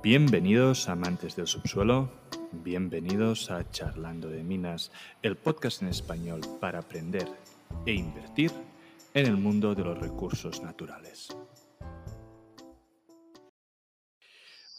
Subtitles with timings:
[0.00, 2.08] Bienvenidos amantes del subsuelo,
[2.52, 4.92] bienvenidos a Charlando de Minas,
[5.22, 7.26] el podcast en español para aprender
[7.84, 8.52] e invertir
[9.12, 11.36] en el mundo de los recursos naturales.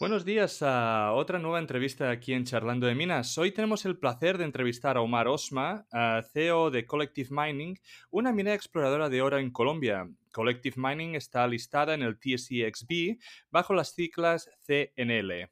[0.00, 3.36] Buenos días a otra nueva entrevista aquí en Charlando de Minas.
[3.36, 5.86] Hoy tenemos el placer de entrevistar a Omar Osma,
[6.32, 7.78] CEO de Collective Mining,
[8.10, 10.08] una minera exploradora de oro en Colombia.
[10.30, 13.18] Collective Mining está listada en el TSEXB
[13.50, 15.50] bajo las siglas CNL.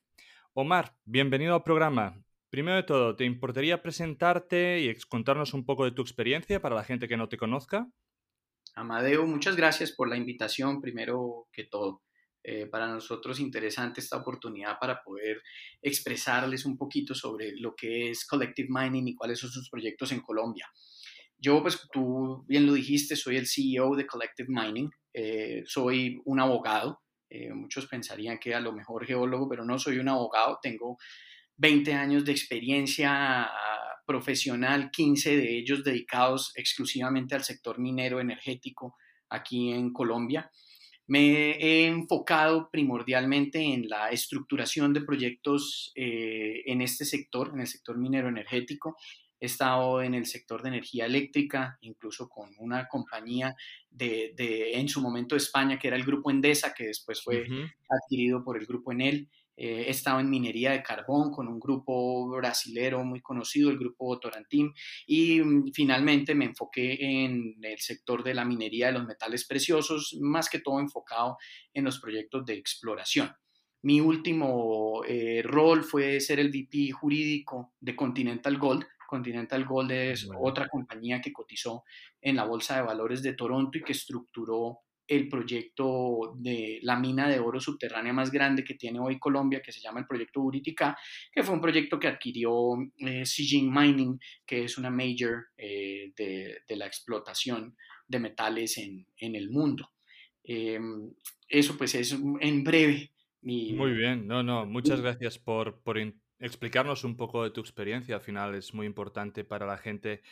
[0.54, 2.22] Omar, bienvenido al programa.
[2.50, 6.84] Primero de todo, ¿te importaría presentarte y contarnos un poco de tu experiencia para la
[6.84, 7.86] gente que no te conozca?
[8.74, 12.02] Amadeo, muchas gracias por la invitación, primero que todo.
[12.44, 15.42] Eh, para nosotros interesante esta oportunidad para poder
[15.82, 20.20] expresarles un poquito sobre lo que es Collective Mining y cuáles son sus proyectos en
[20.20, 20.66] Colombia.
[21.38, 26.40] Yo, pues tú bien lo dijiste, soy el CEO de Collective Mining, eh, soy un
[26.40, 30.98] abogado, eh, muchos pensarían que a lo mejor geólogo, pero no soy un abogado, tengo
[31.56, 38.96] 20 años de experiencia ah, profesional, 15 de ellos dedicados exclusivamente al sector minero energético
[39.28, 40.50] aquí en Colombia.
[41.06, 47.66] Me he enfocado primordialmente en la estructuración de proyectos eh, en este sector, en el
[47.66, 48.96] sector minero energético.
[49.40, 53.54] He estado en el sector de energía eléctrica, incluso con una compañía
[53.90, 54.34] de,
[54.74, 57.46] en su momento de España, que era el Grupo Endesa, que después fue
[57.88, 59.28] adquirido por el Grupo Enel.
[59.60, 64.16] Eh, he estado en minería de carbón con un grupo brasilero muy conocido, el grupo
[64.20, 64.72] Torantín,
[65.04, 70.16] y mm, finalmente me enfoqué en el sector de la minería de los metales preciosos,
[70.20, 71.38] más que todo enfocado
[71.74, 73.32] en los proyectos de exploración.
[73.82, 78.86] Mi último eh, rol fue ser el VP jurídico de Continental Gold.
[79.08, 81.84] Continental Gold es otra compañía que cotizó
[82.20, 87.28] en la Bolsa de Valores de Toronto y que estructuró el proyecto de la mina
[87.28, 90.96] de oro subterránea más grande que tiene hoy Colombia, que se llama el proyecto Uritica,
[91.32, 93.24] que fue un proyecto que adquirió eh,
[93.62, 97.74] Mining, que es una major eh, de, la explotación
[98.06, 99.90] de metales en, el mundo.
[100.44, 101.10] Em,
[101.48, 103.10] eso pues es en breve
[103.40, 103.72] mi...
[103.72, 105.96] Muy bien, no, no, muchas gracias por, por
[106.40, 110.22] explicarnos un poco de tu experiencia, al final es muy importante para la gente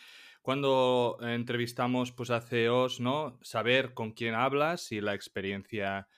[0.42, 3.38] cuando entrevistamos pues, a CEOs, ¿no?
[3.42, 6.08] Saber con quién hablas y la experiencia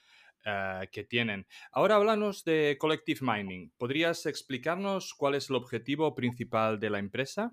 [0.44, 1.47] eh, que tienen.
[1.72, 3.72] Ahora háblanos de Collective Mining.
[3.78, 7.53] ¿Podrías explicarnos cuál es el objetivo principal de la empresa?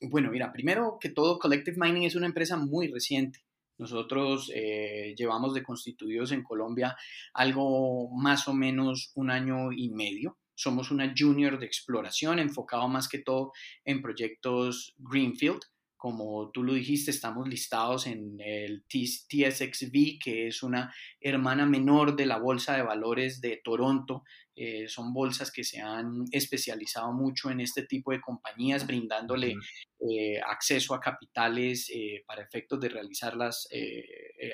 [0.00, 3.40] Bueno, mira, primero que todo, Collective Mining es una empresa muy reciente.
[3.78, 6.96] Nosotros eh, llevamos de constituidos en Colombia
[7.34, 10.38] algo más o menos un año y medio.
[10.56, 13.52] Somos una junior de exploración enfocado más que todo
[13.84, 15.60] en proyectos Greenfield
[15.96, 22.26] como tú lo dijiste, estamos listados en el TSXV, que es una hermana menor de
[22.26, 24.22] la Bolsa de Valores de Toronto.
[24.54, 29.54] Eh, son bolsas que se han especializado mucho en este tipo de compañías, brindándole
[29.98, 33.66] eh, acceso a capitales eh, para efectos de realizar las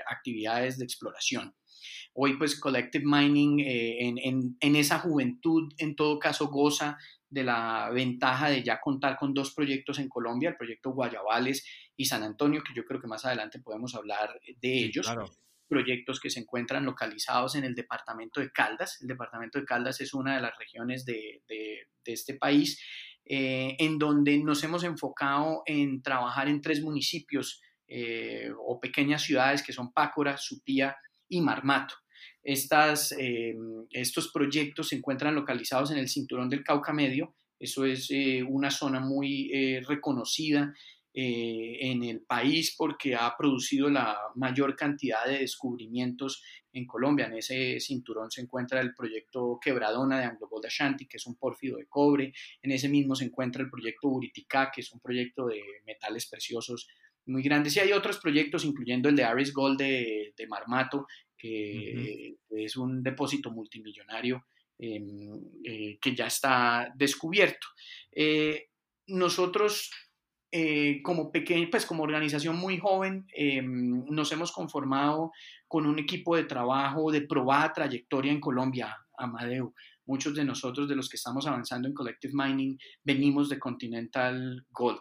[0.07, 1.55] actividades de exploración.
[2.15, 6.99] Hoy, pues, Collective Mining en, en esa juventud, en todo caso, goza
[7.33, 11.65] de la ventaja de ya contar con dos proyectos en Colombia, el proyecto Guayabales
[11.97, 15.11] y San Antonio, que yo creo que más adelante podemos hablar de ellos.
[15.67, 19.01] Proyectos que se encuentran localizados en el departamento de Caldas.
[19.01, 21.43] El departamento de Caldas es una de las regiones de,
[22.05, 22.79] este país
[23.25, 29.63] eh, en donde nos hemos enfocado en trabajar en tres municipios eh, o pequeñas ciudades
[29.63, 30.97] que son Pácora, Supía
[31.31, 31.95] y Marmato.
[32.43, 33.57] Estas, eh,
[33.91, 37.35] estos proyectos se encuentran localizados en el cinturón del Cauca Medio.
[37.59, 40.75] Eso es eh, una zona muy eh, reconocida
[41.15, 46.43] en el país porque ha producido la mayor cantidad de descubrimientos
[46.73, 47.27] en Colombia.
[47.27, 51.37] En ese cinturón se encuentra el proyecto Quebradona de Anglo Gold Ashanti, que es un
[51.37, 52.33] pórfido de cobre.
[52.63, 56.89] En ese mismo se encuentra el proyecto Uritica, que es un proyecto de metales preciosos
[57.27, 57.77] muy grandes.
[57.77, 61.07] Y hay otros proyectos, incluyendo el de Aris Gold de, de Marmato,
[61.43, 64.45] que es un depósito multimillonario
[64.79, 67.67] em, eh, que ya está descubierto.
[68.13, 68.69] Eh,
[69.09, 69.91] nosotros,
[70.53, 75.33] eh, como, pequeño, pues como organización muy joven, em, nos hemos conformado
[75.67, 79.75] con un equipo de trabajo de probada trayectoria en Colombia, Amadeu.
[80.07, 85.01] Muchos de nosotros, de los que estamos avanzando en Collective Mining, venimos de Continental Gold.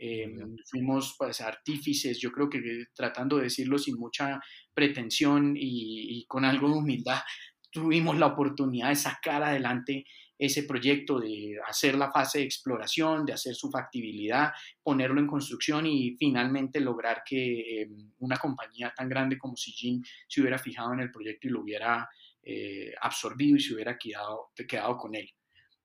[0.00, 4.40] Em, fuimos pues, artífices, yo creo que tratando de decirlo sin mucha
[4.72, 7.20] pretensión y, con algo de humildad,
[7.72, 10.04] tuvimos la oportunidad de sacar adelante
[10.38, 14.52] ese proyecto, de hacer la fase de exploración, de hacer su factibilidad,
[14.84, 20.40] ponerlo en construcción y finalmente lograr que em, una compañía tan grande como Sijin se
[20.40, 22.08] hubiera fijado en el proyecto y lo hubiera
[22.44, 25.28] eh, absorbido y se hubiera quedado, quedado con él.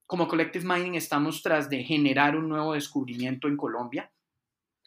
[0.05, 4.11] Como Collective Mining estamos tras de generar un nuevo descubrimiento en Colombia.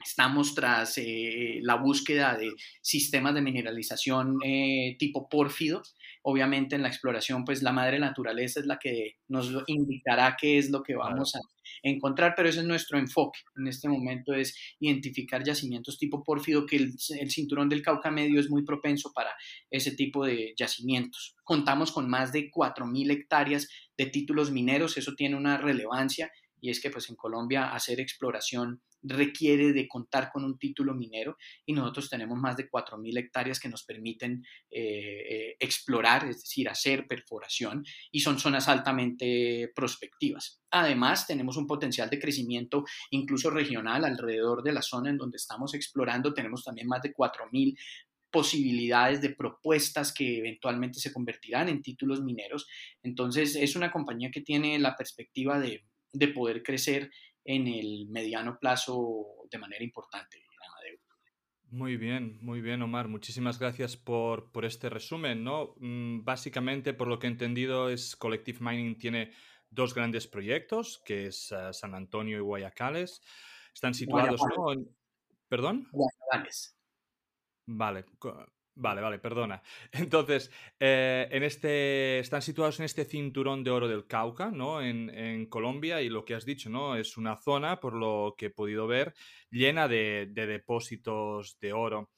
[0.05, 2.53] Estamos tras eh, la búsqueda de
[2.83, 5.83] sistemas de mineralización eh, tipo pórfido
[6.29, 10.71] obviamente en la exploración, pues la madre naturaleza es la que nos indicará qué es
[10.71, 11.41] lo que vamos a
[11.85, 16.79] encontrar, pero ese es nuestro enfoque en este momento, es identificar yacimientos tipo pórfido, que
[16.79, 19.31] el, el cinturón del Cauca Medio es muy propenso para
[19.71, 21.37] ese tipo de yacimientos.
[21.45, 26.81] Contamos con más de 4.000 hectáreas de títulos mineros, eso tiene una relevancia y es
[26.81, 32.11] que pues en Colombia hacer exploración requiere de contar con un título minero y nosotros
[32.11, 37.85] tenemos más de 4.000 hectáreas que nos permiten eh, eh, explorar, es decir, hacer perforación
[38.11, 40.61] y son zonas altamente prospectivas.
[40.71, 45.75] Además, tenemos un potencial de crecimiento incluso regional alrededor de la zona en donde estamos
[45.75, 46.35] explorando.
[46.35, 47.77] Tenemos también más de 4.000
[48.31, 52.67] posibilidades de propuestas que eventualmente se convertirán en títulos mineros.
[53.03, 55.85] Entonces, es una compañía que tiene la perspectiva de,
[56.19, 57.11] de poder crecer
[57.45, 60.47] en el mediano plazo de manera importante.
[61.71, 63.09] Muy bien, muy bien, Omar.
[63.09, 65.43] Muchísimas gracias por, por este resumen.
[65.43, 65.75] ¿no?
[65.79, 69.33] Mm, básicamente, por lo que he entendido, es Collective Mining tiene
[69.69, 73.21] dos grandes proyectos, que es eh, San Antonio y Guayacales.
[73.75, 74.75] Están situados, ¿no?
[75.49, 75.89] ¿Perdón?
[75.93, 76.79] Guayacales.
[77.67, 78.05] Vale,
[78.79, 79.63] Vale, vale, perdona.
[79.93, 84.83] Entonces, eh, en este, están situados en este cinturón de oro del Cauca, ¿no?
[84.83, 86.95] En, Colombia, y lo que has dicho, ¿no?
[86.95, 89.15] Es una zona, por lo que he podido ver,
[89.51, 92.11] llena de, depósitos de oro.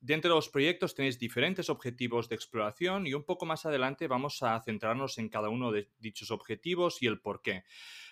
[0.00, 4.42] dentro de los proyectos tenéis diferentes objetivos de exploración y un poco más adelante vamos
[4.42, 7.64] a centrarnos en cada uno de dichos objetivos y el por qué.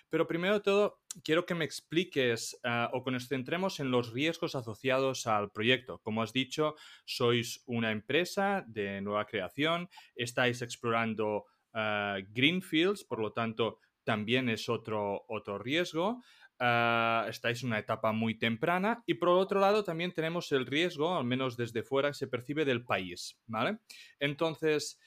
[0.09, 4.11] Pero primero de todo, quiero que me expliques ah, o que nos centremos en los
[4.11, 5.99] riesgos asociados al proyecto.
[5.99, 6.75] Como has dicho,
[7.05, 14.69] sois una empresa de nueva creación, estáis explorando uh, greenfields, por lo tanto, también es
[14.69, 16.21] otro, otro riesgo.
[16.61, 21.15] Ah, estáis en una etapa muy temprana y por otro lado también tenemos el riesgo,
[21.15, 23.77] al menos desde fuera, que se percibe del país, ¿vale?
[24.19, 24.99] Entonces,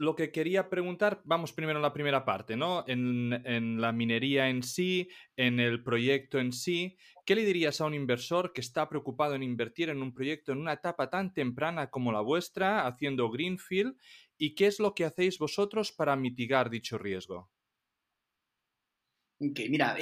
[0.00, 2.84] lo que quería preguntar, vamos primero en la primera parte, ¿no?
[2.86, 7.92] En, la minería en sí, en el proyecto en sí, ¿qué le dirías a un
[7.92, 12.12] inversor que está preocupado en invertir en un proyecto en una etapa tan temprana como
[12.12, 13.94] la vuestra, haciendo Greenfield?
[14.38, 17.50] ¿Y qué es lo que hacéis vosotros para mitigar dicho riesgo?
[19.38, 19.98] Ok, mira,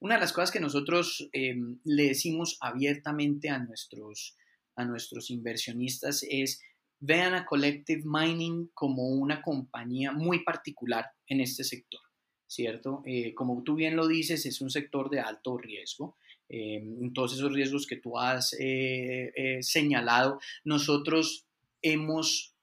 [0.00, 4.34] una de las cosas que nosotros em, le decimos abiertamente a nuestros,
[4.76, 6.62] a nuestros inversionistas es
[7.00, 12.00] vean a Collective Mining como una compañía muy particular en este sector,
[12.46, 13.02] ¿cierto?
[13.06, 16.16] Eh, como tú bien lo dices, es un sector de alto riesgo.
[16.48, 16.82] Eh,
[17.12, 21.46] todos esos riesgos que tú has eh, señalado, nosotros
[21.82, 22.54] hemos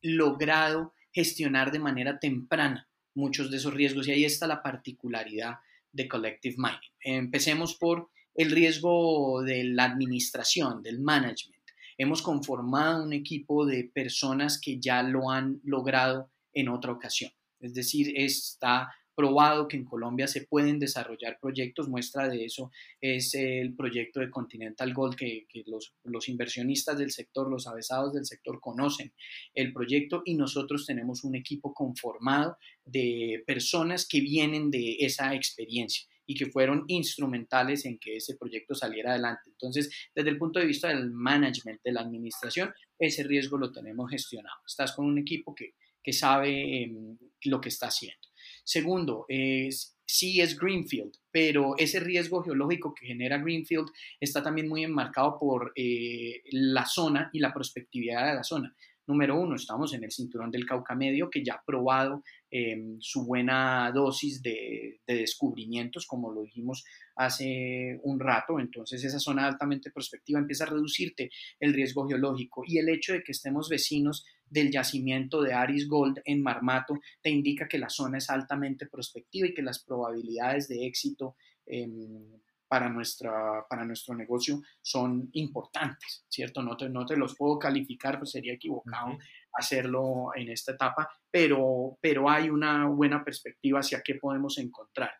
[0.00, 5.56] logrado gestionar de manera temprana muchos de esos riesgos y ahí está la particularidad
[5.92, 6.80] de Collective Mining.
[7.00, 11.61] Empecemos por el riesgo de la administración, del management
[12.02, 17.30] hemos conformado un equipo de personas que ya lo han logrado en otra ocasión.
[17.60, 21.88] Es decir, está probado que en Colombia se pueden desarrollar proyectos.
[21.88, 22.70] Muestra de eso
[23.00, 28.26] es el proyecto de Continental Gold, que, los, los, inversionistas del sector, los avesados del
[28.26, 29.12] sector conocen
[29.54, 36.11] el proyecto y nosotros tenemos un equipo conformado de personas que vienen de esa experiencia
[36.26, 39.50] y que fueron instrumentales en que ese proyecto saliera adelante.
[39.50, 44.10] Entonces, desde el punto de vista del management, de la administración, ese riesgo lo tenemos
[44.10, 44.58] gestionado.
[44.66, 48.28] Estás con un equipo que, que sabe em, lo que está haciendo.
[48.64, 53.88] Segundo, es, sí es Greenfield, pero ese riesgo geológico que genera Greenfield
[54.20, 58.74] está también muy enmarcado por eh, la zona y la prospectividad de la zona.
[59.06, 62.22] Número uno, estamos en el cinturón del Cauca Medio, que ya ha probado
[62.54, 66.84] em, su buena dosis de, descubrimientos, como lo dijimos
[67.16, 68.60] hace un rato.
[68.60, 73.22] Entonces, esa zona altamente prospectiva empieza a reducirte el riesgo geológico y el hecho de
[73.22, 78.18] que estemos vecinos del yacimiento de Aris Gold en Marmato te indica que la zona
[78.18, 84.62] es altamente prospectiva y que las probabilidades de éxito em, para, nuestra, para nuestro negocio
[84.80, 86.62] son importantes, ¿cierto?
[86.62, 89.18] No te, no te los puedo calificar, pues sería equivocado
[89.52, 95.10] hacerlo en esta etapa, pero, pero hay una buena perspectiva hacia qué podemos encontrar.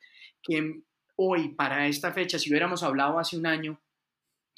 [0.43, 0.81] Que
[1.17, 3.79] hoy, para esta fecha, si hubiéramos hablado hace un año,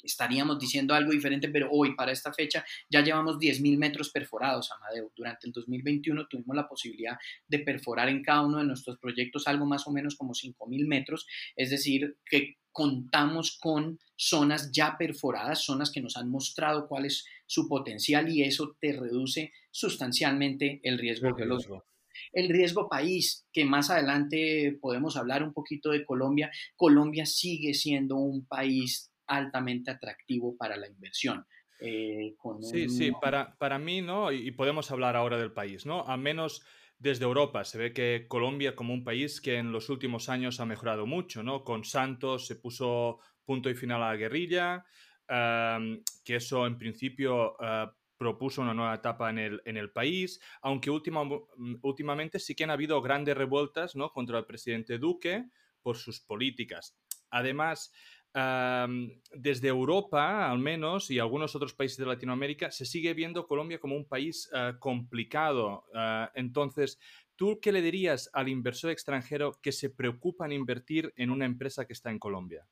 [0.05, 5.11] estaríamos diciendo algo diferente, pero hoy para esta fecha ya llevamos 10.000 metros perforados, Amadeo.
[5.15, 9.65] Durante el 2021 tuvimos la posibilidad de perforar en cada uno de nuestros proyectos algo
[9.65, 15.91] más o menos como 5.000 metros, es decir, que contamos con zonas ya perforadas, zonas
[15.91, 21.33] que nos han mostrado cuál es su potencial y eso te reduce sustancialmente el riesgo
[21.33, 21.85] geológico.
[22.33, 26.51] El riesgo país, que más adelante podemos hablar un poquito de Colombia.
[26.75, 31.45] Colombia sigue siendo un país altamente atractivo para la inversión.
[31.79, 34.31] Eh, sí, sí, para, para mí, ¿no?
[34.31, 36.01] Y, podemos hablar ahora del país, ¿no?
[36.01, 36.63] A menos
[36.97, 40.65] desde Europa se ve que Colombia como un país que en los últimos años ha
[40.65, 41.63] mejorado mucho, ¿no?
[41.63, 44.85] Con Santos se puso punto y final a la guerrilla,
[45.27, 50.89] que eso en principio ah, propuso una nueva etapa en el, en el país, aunque
[50.89, 54.11] últimamente sí que han habido grandes revueltas ¿no?
[54.11, 55.45] contra el presidente Duque
[55.81, 56.97] por sus políticas.
[57.29, 57.91] Además,
[58.35, 63.95] desde Europa, al menos, y algunos otros países de Latinoamérica, se sigue viendo Colombia como
[63.95, 65.85] un país ah, complicado.
[65.93, 66.99] Ah, entonces,
[67.37, 71.85] ¿tú qué le dirías al inversor extranjero que se preocupa en invertir en una empresa
[71.85, 72.67] que está en Colombia?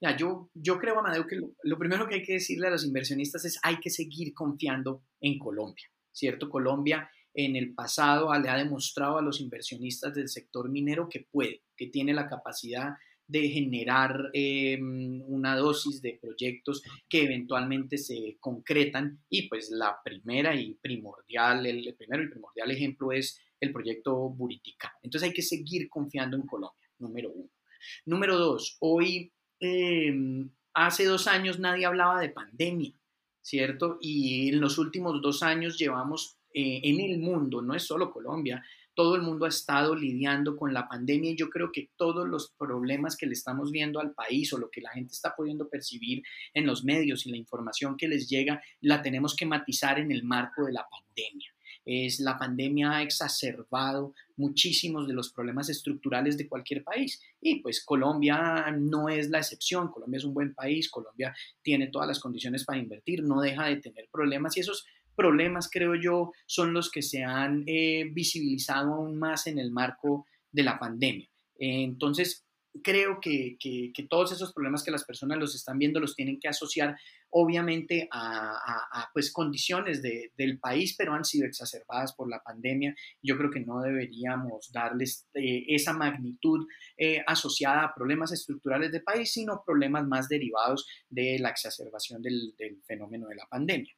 [0.00, 3.44] Ya, yo, yo creo, Amadeo, que lo, primero que hay que decirle a los inversionistas
[3.44, 6.50] es hay que seguir confiando en Colombia, ¿cierto?
[6.50, 11.62] Colombia en el pasado le ha demostrado a los inversionistas del sector minero que puede,
[11.76, 19.22] que tiene la capacidad de generar em, una dosis de proyectos que eventualmente se concretan
[19.28, 24.92] y pues la primera y primordial, el, primero y primordial ejemplo es el proyecto Buritica.
[25.02, 27.50] Entonces hay que seguir confiando en Colombia, número uno.
[28.06, 32.92] Número dos, hoy, em, hace dos años nadie hablaba de pandemia,
[33.40, 33.98] ¿cierto?
[34.00, 38.62] Y en los últimos dos años llevamos eh, en el mundo, no es solo Colombia,
[38.94, 42.52] todo el mundo ha estado lidiando con la pandemia y yo creo que todos los
[42.58, 46.22] problemas que le estamos viendo al país o lo que la gente está pudiendo percibir
[46.54, 50.24] en los medios y la información que les llega, la tenemos que matizar en el
[50.24, 51.52] marco de la pandemia.
[51.84, 57.20] Es, la pandemia ha exacerbado muchísimos de los problemas estructurales de cualquier país.
[57.40, 59.90] Y pues Colombia no es la excepción.
[59.90, 63.76] Colombia es un buen país, Colombia tiene todas las condiciones para invertir, no deja de
[63.76, 69.18] tener problemas y esos problemas, creo yo, son los que se han eh, visibilizado aún
[69.18, 71.28] más en el marco de la pandemia.
[71.58, 72.44] entonces,
[72.82, 73.58] creo que,
[74.08, 76.96] todos esos problemas que las personas los están viendo los tienen que asociar
[77.30, 82.94] obviamente a, pues condiciones del país, pero han sido exacerbadas por la pandemia.
[83.22, 86.66] Yo creo que no deberíamos darles eh, esa magnitud
[86.96, 92.54] eh, asociada a problemas estructurales del país, sino problemas más derivados de la exacerbación del,
[92.58, 93.94] del fenómeno de la pandemia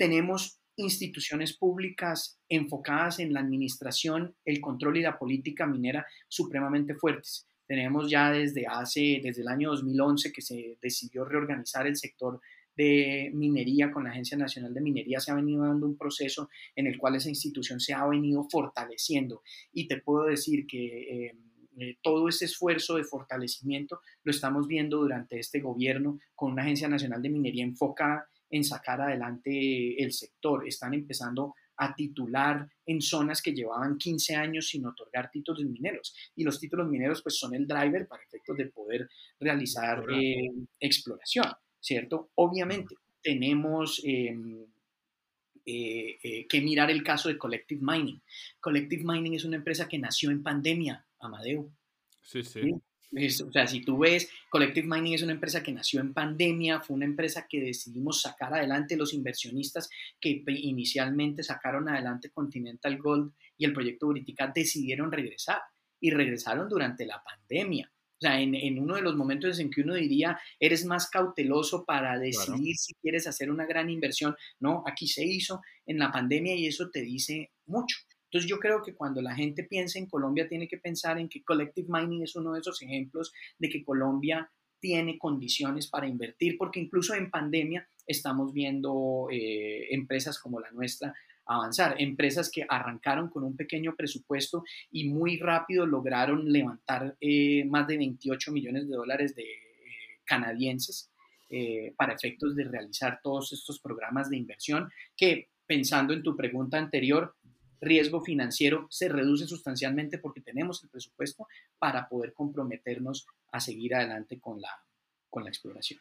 [0.00, 7.46] tenemos instituciones públicas enfocadas en la administración, el control y la política minera supremamente fuertes.
[7.66, 12.40] Tenemos ya desde hace, desde el año 2011 que se decidió reorganizar el sector
[12.74, 16.86] de minería con la Agencia Nacional de Minería, se ha venido dando un proceso en
[16.86, 19.42] el cual esa institución se ha venido fortaleciendo.
[19.74, 21.36] Y te puedo decir que eh,
[21.76, 26.88] eh, todo ese esfuerzo de fortalecimiento lo estamos viendo durante este gobierno con una Agencia
[26.88, 30.66] Nacional de Minería enfocada en sacar adelante el sector.
[30.66, 36.14] Están empezando a titular en zonas que llevaban 15 años sin otorgar títulos mineros.
[36.36, 41.46] Y los títulos mineros pues son el driver para efectos de poder realizar eh, exploración,
[41.80, 42.30] ¿cierto?
[42.34, 44.66] Obviamente tenemos em,
[45.64, 48.20] eh, eh, que mirar el caso de Collective Mining.
[48.60, 51.70] Collective Mining es una empresa que nació en pandemia, Amadeo.
[52.22, 52.74] Sí, sí
[53.12, 56.96] o sea, si tú ves, Collective Mining es una empresa que nació en pandemia, fue
[56.96, 59.90] una empresa que decidimos sacar adelante los inversionistas
[60.20, 65.60] que inicialmente sacaron adelante Continental Gold y el proyecto Buritica decidieron regresar
[66.00, 67.90] y regresaron durante la pandemia.
[67.92, 72.18] O sea, en, uno de los momentos en que uno diría, eres más cauteloso para
[72.18, 74.36] decidir si quieres hacer una gran inversión.
[74.58, 77.96] No, aquí se hizo en la pandemia y eso te dice mucho.
[78.30, 81.42] Entonces yo creo que cuando la gente piensa en Colombia tiene que pensar en que
[81.42, 86.80] Collective Mining es uno de esos ejemplos de que Colombia tiene condiciones para invertir, porque
[86.80, 91.12] incluso en pandemia estamos viendo eh, empresas como la nuestra
[91.44, 97.88] avanzar, empresas que arrancaron con un pequeño presupuesto y muy rápido lograron levantar eh, más
[97.88, 99.56] de 28 millones de dólares de eh,
[100.24, 101.08] canadienses
[101.96, 107.34] para efectos de realizar todos estos programas de inversión que, pensando en tu pregunta anterior,
[107.80, 111.46] riesgo financiero se reduce sustancialmente porque tenemos el presupuesto
[111.78, 114.84] para poder comprometernos a seguir adelante con la,
[115.28, 116.00] con la exploración.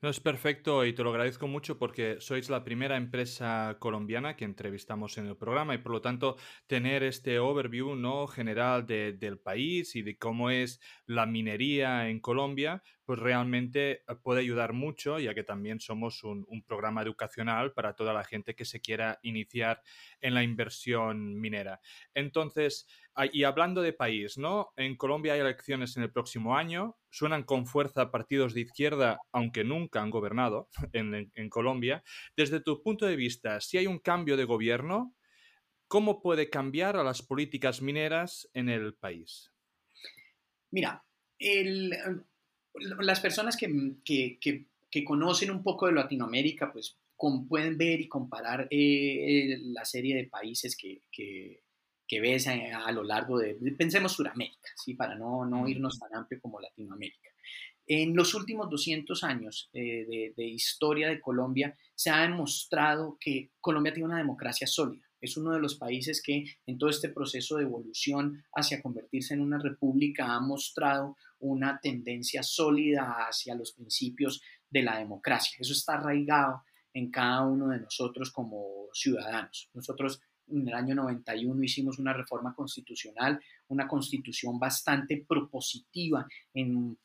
[0.00, 4.44] No, es perfecto y te lo agradezco mucho porque sois la primera empresa colombiana que
[4.44, 8.26] entrevistamos en el programa y por lo tanto tener este overview ¿no?
[8.26, 14.40] general del país y de cómo es la minería en Colombia, pues realmente eh, puede
[14.40, 18.82] ayudar mucho, ya que también somos un, programa educacional para toda la gente que se
[18.82, 19.80] quiera iniciar
[20.20, 21.80] en la inversión minera.
[22.12, 22.86] Entonces,
[23.32, 24.70] y hablando de país, ¿no?
[24.76, 29.64] En Colombia hay elecciones en el próximo año, suenan con fuerza partidos de izquierda, aunque
[29.64, 32.04] nunca han gobernado en, Colombia.
[32.36, 35.14] Desde tu punto de vista, si hay un cambio de gobierno,
[35.88, 39.52] ¿cómo puede cambiar a las políticas mineras en el país?
[40.70, 41.04] Mira,
[42.74, 43.98] las personas que,
[45.04, 46.98] conocen un poco de Latinoamérica, pues
[47.48, 51.62] pueden ver y comparar eh, eh, la serie de países que,
[52.10, 54.94] ves a, lo largo de, pensemos Sudamérica, ¿sí?
[54.94, 57.28] para no, no irnos tan amplio como Latinoamérica.
[57.90, 63.94] En los últimos 200 años eh, de, historia de Colombia se ha demostrado que Colombia
[63.94, 65.06] tiene una democracia sólida.
[65.20, 69.40] Es uno de los países que en todo este proceso de evolución hacia convertirse en
[69.40, 75.56] una república ha mostrado una tendencia sólida hacia los principios de la democracia.
[75.58, 76.62] Eso está arraigado
[76.92, 79.70] en cada uno de nosotros como ciudadanos.
[79.72, 86.98] Nosotros en el año 91 hicimos una reforma constitucional, una constitución bastante propositiva en,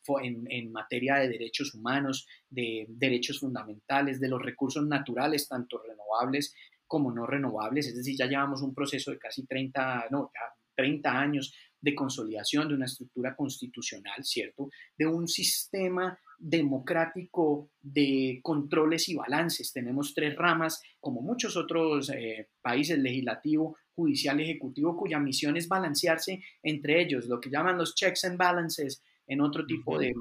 [0.49, 6.53] en, materia de derechos humanos, de derechos fundamentales, de los recursos naturales, tanto renovables
[6.87, 7.87] como no renovables.
[7.87, 10.31] Es decir, ya llevamos un proceso de casi 30, no,
[10.75, 14.69] 30 años de consolidación de una estructura constitucional, ¿cierto?
[14.97, 19.71] De un sistema democrático de controles y balances.
[19.71, 26.43] Tenemos tres ramas, como muchos otros eh, países, legislativo, judicial, ejecutivo, cuya misión es balancearse
[26.61, 30.13] entre ellos, lo que llaman los checks and balances en otro tipo de,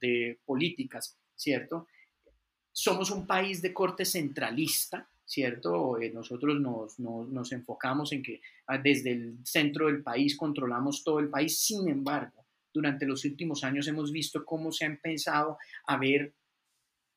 [0.00, 1.86] de políticas, ¿cierto?
[2.72, 6.00] Somos un país de corte centralista, ¿cierto?
[6.00, 11.28] Eh, nosotros nos, enfocamos en que ah, desde el centro del país controlamos todo el
[11.28, 12.43] país, sin embargo,
[12.74, 16.34] durante los últimos años hemos visto cómo se ha empezado a ver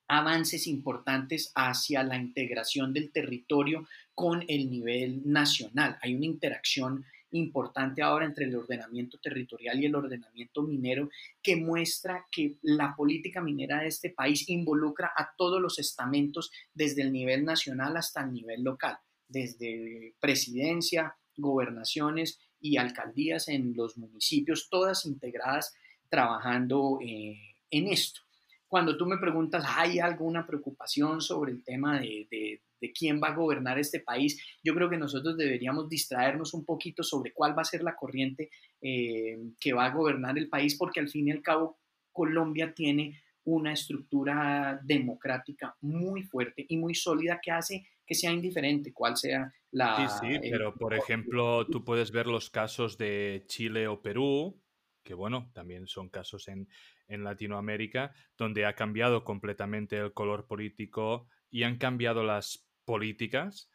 [0.07, 5.97] avances importantes hacia la integración del territorio con el nivel nacional.
[6.01, 11.09] Hay una interacción importante ahora entre el ordenamiento territorial y el ordenamiento minero
[11.41, 17.01] que muestra que la política minera de este país involucra a todos los estamentos desde
[17.01, 18.97] el nivel nacional hasta el nivel local,
[19.27, 25.75] desde presidencia, gobernaciones y alcaldías en los municipios, todas integradas
[26.09, 27.37] trabajando eh,
[27.69, 28.21] en esto.
[28.67, 33.35] Cuando tú me preguntas, ¿hay alguna preocupación sobre el tema de, de quién va a
[33.35, 37.65] gobernar este país, yo creo que nosotros deberíamos distraernos un poquito sobre cuál va a
[37.65, 38.49] ser la corriente
[38.81, 41.77] eh, que va a gobernar el país, porque al fin y al cabo
[42.11, 48.93] Colombia tiene una estructura democrática muy fuerte y muy sólida que hace que sea indiferente
[48.93, 50.09] cuál sea la...
[50.09, 54.63] Sí, sí, pero por ejemplo, tú puedes ver los casos de Chile o Perú,
[55.03, 56.69] que bueno, también son casos en,
[57.07, 63.69] en Latinoamérica, donde ha cambiado completamente el color político y han cambiado las políticas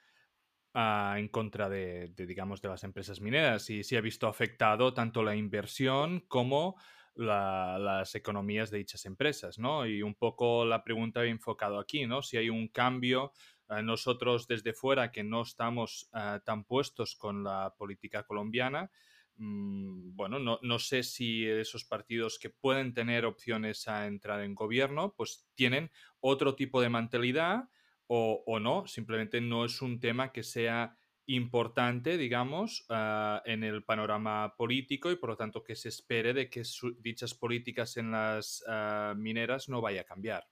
[0.73, 5.23] ah, en contra de, digamos, de las empresas mineras y se ha visto afectado tanto
[5.23, 6.77] la inversión como
[7.15, 9.87] las economías de dichas empresas, ¿no?
[9.87, 12.23] Y un poco la pregunta enfocado aquí, ¿no?
[12.23, 13.33] Si hay un cambio,
[13.81, 18.91] nosotros desde fuera que no estamos ah, tan puestos con la política colombiana,
[19.37, 24.55] mm, bueno, no, no, sé si esos partidos que pueden tener opciones a entrar en
[24.55, 27.69] gobierno, pues tienen otro tipo de mentalidad
[28.15, 34.55] o, no, simplemente no es un tema que sea importante, digamos, ah, en el panorama
[34.57, 36.63] político y por lo tanto que se espere de que
[36.99, 40.52] dichas políticas en las ah, mineras no vaya a cambiar.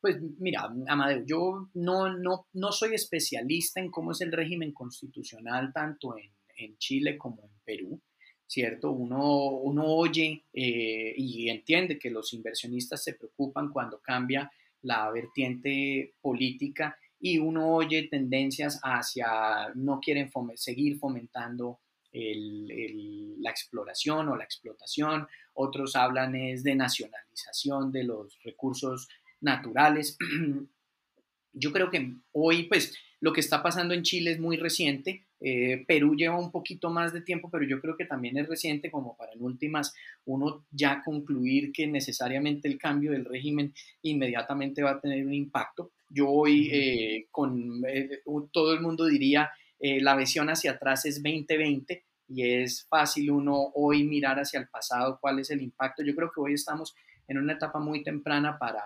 [0.00, 5.72] Pues mira, Amadeo, yo no, no, no soy especialista en cómo es el régimen constitucional
[5.72, 6.32] tanto en,
[6.78, 8.02] Chile como en Perú,
[8.44, 8.90] ¿cierto?
[8.90, 14.50] Uno, uno oye eh, y entiende que los inversionistas se preocupan cuando cambia
[14.82, 21.78] la vertiente política y uno oye tendencias hacia no quieren seguir fomentando
[22.12, 29.08] la exploración o la explotación, otros hablan es de nacionalización de los recursos
[29.40, 30.16] naturales.
[31.52, 35.84] Yo creo que hoy, pues, lo que está pasando en Chile es muy reciente, eh,
[35.86, 39.16] Perú lleva un poquito más de tiempo, pero yo creo que también es reciente como
[39.16, 43.72] para en últimas uno ya concluir que necesariamente el cambio del régimen
[44.02, 45.92] inmediatamente va a tener un impacto.
[46.10, 48.22] Yo hoy eh, con eh,
[48.52, 54.02] todo el mundo diría la visión hacia atrás es 2020 y es fácil uno hoy
[54.02, 56.02] mirar hacia el pasado cuál es el impacto.
[56.02, 56.96] Yo creo que hoy estamos
[57.28, 58.82] en una etapa muy temprana para,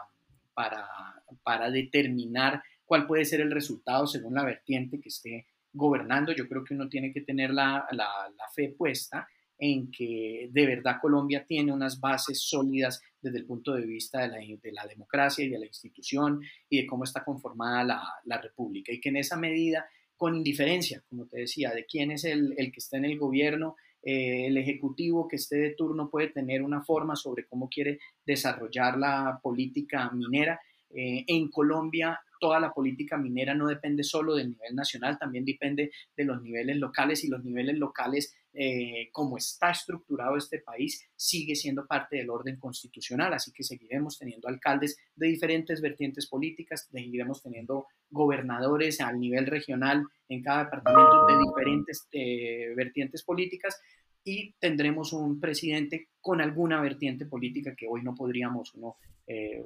[0.55, 0.87] para,
[1.43, 6.65] para determinar cuál puede ser el resultado según la vertiente que esté gobernando, yo creo
[6.65, 7.87] que uno tiene que tener la,
[8.55, 9.27] fe puesta
[9.59, 14.29] en que de verdad Colombia tiene unas bases sólidas desde el punto de vista de
[14.29, 18.39] la, de la democracia y de la institución y de cómo está conformada la, la,
[18.41, 18.93] república.
[18.93, 19.87] Y que en esa medida,
[20.17, 23.77] con indiferencia, como te decía, de quién es el, el que está en el gobierno,
[24.03, 28.99] eh, el ejecutivo que esté de turno puede tener una forma sobre cómo quiere desarrollar
[28.99, 30.61] la política minera.
[30.91, 35.93] Eh, en Colombia toda la política minera no depende solo del nivel nacional, también depende
[36.17, 41.55] de los niveles locales y los niveles locales, eh, como está estructurado este país, sigue
[41.55, 47.43] siendo parte del orden constitucional, así que seguiremos teniendo alcaldes de diferentes vertientes políticas, seguiremos
[47.43, 53.81] teniendo gobernadores al nivel regional en cada departamento de diferentes eh, vertientes políticas
[54.23, 59.65] y tendremos un presidente con alguna vertiente política que hoy no podríamos no, eh,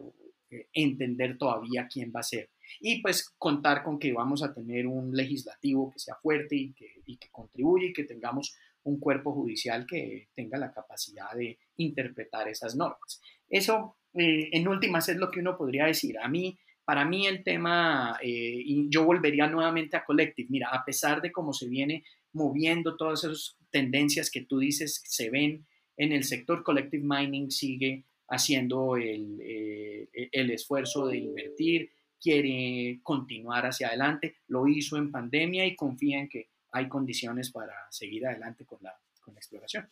[0.72, 2.50] entender todavía quién va a ser.
[2.80, 6.86] Y pues contar con que vamos a tener un legislativo que sea fuerte y que,
[7.04, 12.48] y que contribuya y que tengamos un cuerpo judicial que tenga la capacidad de interpretar
[12.48, 13.20] esas normas.
[13.48, 16.18] Eso, eh, en últimas, es lo que uno podría decir.
[16.18, 20.84] A mí, para mí el tema, eh, y yo volvería nuevamente a Collective, mira, a
[20.84, 26.12] pesar de cómo se viene moviendo todas esas tendencias que tú dices se ven en
[26.12, 33.88] el sector, Collective Mining sigue haciendo el, eh, el esfuerzo de invertir, quiere continuar hacia
[33.88, 38.78] adelante, lo hizo en pandemia y confía en que hay condiciones para seguir adelante con
[38.82, 38.94] la,
[39.34, 39.90] exploración.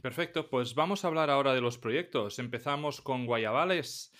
[0.00, 2.38] Perfecto, pues vamos a hablar ahora de los proyectos.
[2.38, 4.10] Empezamos con Guayabales.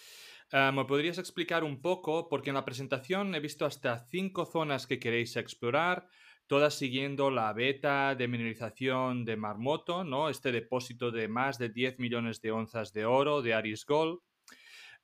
[0.52, 2.28] Eh, ¿Me podrías explicar un poco?
[2.28, 6.08] Porque en la presentación he visto hasta cinco zonas que queréis explorar,
[6.46, 10.28] todas siguiendo la beta de mineralización de Marmoto, ¿no?
[10.28, 14.20] Este depósito de más de 10 millones de onzas de oro de Aris Gold.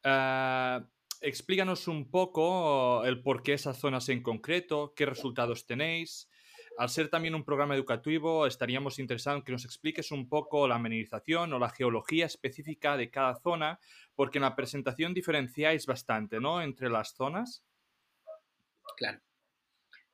[0.05, 0.85] Uh,
[1.21, 6.29] explícanos un poco el por qué esas zonas en concreto, qué resultados tenéis.
[6.79, 10.79] Al ser también un programa educativo, estaríamos interesados en que nos expliques un poco la
[10.79, 13.81] mineralización o la geología específica de cada zona,
[14.15, 16.61] porque en la presentación diferenciáis bastante, ¿no?
[16.61, 17.65] Entre las zonas.
[18.97, 19.21] Claro.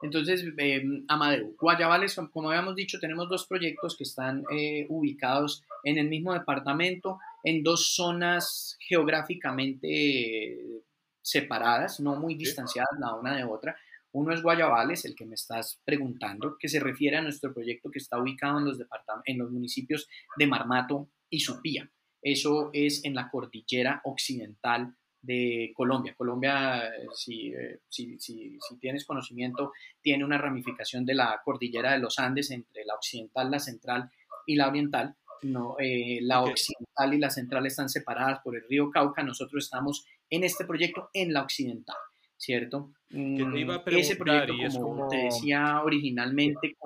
[0.02, 5.98] Entonces, eh, Amadeo, Guayabales, como habíamos dicho, tenemos dos proyectos que están eh, ubicados en
[5.98, 10.82] el mismo departamento, en dos zonas geográficamente
[11.22, 13.76] separadas, no muy distanciadas la una de otra.
[14.12, 17.98] Uno es Guayabales, el que me estás preguntando, que se refiere a nuestro proyecto que
[17.98, 18.78] está ubicado en los,
[19.24, 21.90] en los municipios de Marmato y Supía.
[22.20, 26.14] Eso es en la cordillera occidental de Colombia.
[26.16, 31.92] Colombia, eh, si, eh, si, si, si, tienes conocimiento, tiene una ramificación de la cordillera
[31.92, 34.10] de los Andes entre la occidental, la central
[34.46, 35.16] y la oriental.
[35.42, 39.24] No, eh, la occidental y la central están separadas por el río Cauca.
[39.24, 41.96] Nosotros estamos en este proyecto en la occidental,
[42.36, 42.92] ¿cierto?
[43.12, 46.76] Mm, Ese proyecto, como, te decía originalmente,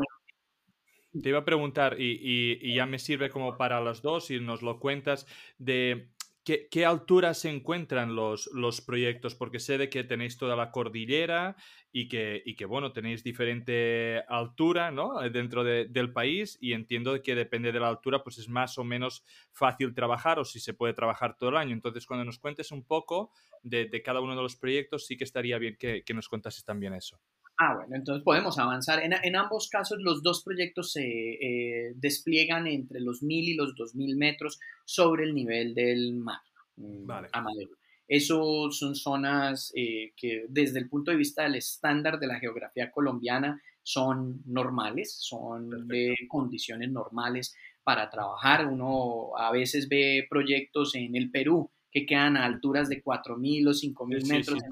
[1.23, 4.63] te iba a preguntar, y, y, ya me sirve como para los dos, y nos
[4.63, 5.27] lo cuentas,
[5.59, 6.09] de
[6.47, 9.35] ¿Qué, ¿Qué, altura se encuentran los, los proyectos?
[9.35, 11.57] Porque sé de que tenéis toda la cordillera
[11.91, 15.19] y que, y que bueno, tenéis diferente altura ¿no?
[15.29, 18.85] dentro de, del país y entiendo que depende de la altura, pues es más o
[18.85, 21.73] menos fácil trabajar o si se puede trabajar todo el año.
[21.73, 23.33] Entonces, cuando nos cuentes un poco
[23.65, 26.65] de, de cada uno de los proyectos, sí que estaría bien que, que nos contases
[26.65, 27.19] también eso.
[27.59, 29.03] Ah, bueno, entonces podemos avanzar.
[29.03, 33.75] En, en ambos casos, los dos proyectos se eh, despliegan entre los 1000 y los
[33.75, 36.41] 2000 metros sobre el nivel del mar.
[36.77, 37.29] Mm, vale.
[37.33, 37.69] Amadeo.
[38.09, 42.91] Eso son zonas eh, que desde el punto de vista del estándar de la geografía
[42.91, 48.67] colombiana son normales, son de condiciones normales para trabajar.
[48.67, 53.71] Uno a veces ve proyectos en el Perú que quedan a alturas de 4.000 o
[53.71, 54.63] 5.000 metros,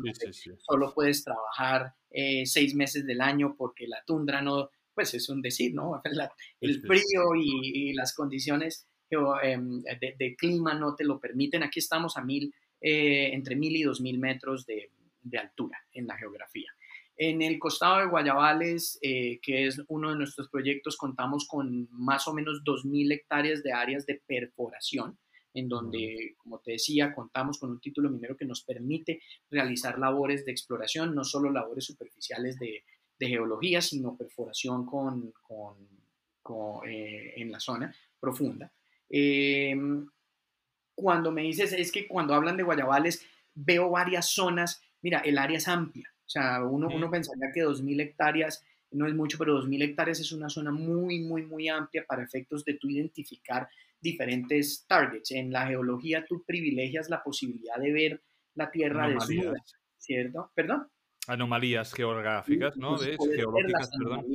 [0.59, 5.41] solo puedes trabajar eh, seis meses del año porque la tundra no, pues es un
[5.41, 6.03] decir, ¿no?
[6.61, 8.87] el frío y, las condiciones
[9.43, 11.63] em, de, clima no te lo permiten.
[11.63, 14.91] Aquí estamos a mil, eh, entre 1.000 y 2.000 metros de,
[15.39, 16.71] altura en la geografía.
[17.17, 22.29] En el costado de Guayabales, eh, que es uno de nuestros proyectos, contamos con más
[22.29, 25.19] o menos 2.000 hectáreas de áreas de perforación
[25.55, 30.45] en donde, como te decía, contamos con un título minero que nos permite realizar labores
[30.45, 32.85] de exploración, no solo labores superficiales de,
[33.21, 35.33] geología, sino perforación con,
[36.87, 38.71] eh, en la zona profunda.
[39.09, 40.07] Em,
[40.95, 45.57] cuando me dices, es que cuando hablan de Guayabales, veo varias zonas, mira, el área
[45.57, 49.83] es amplia, o sea, uno, uno pensaría que 2.000 hectáreas no es mucho, pero 2.000
[49.83, 53.69] hectáreas es una zona muy, muy, muy amplia para efectos de tú identificar
[54.05, 55.33] diferentes targets.
[55.33, 58.23] En la geología tú privilegias la posibilidad de ver
[58.55, 59.55] la Tierra desnuda,
[59.99, 60.53] ¿cierto?
[60.55, 60.87] ¿Perdón?
[61.27, 62.99] Anomalías geográficas, ¿no?
[62.99, 64.27] geológicas, perdón.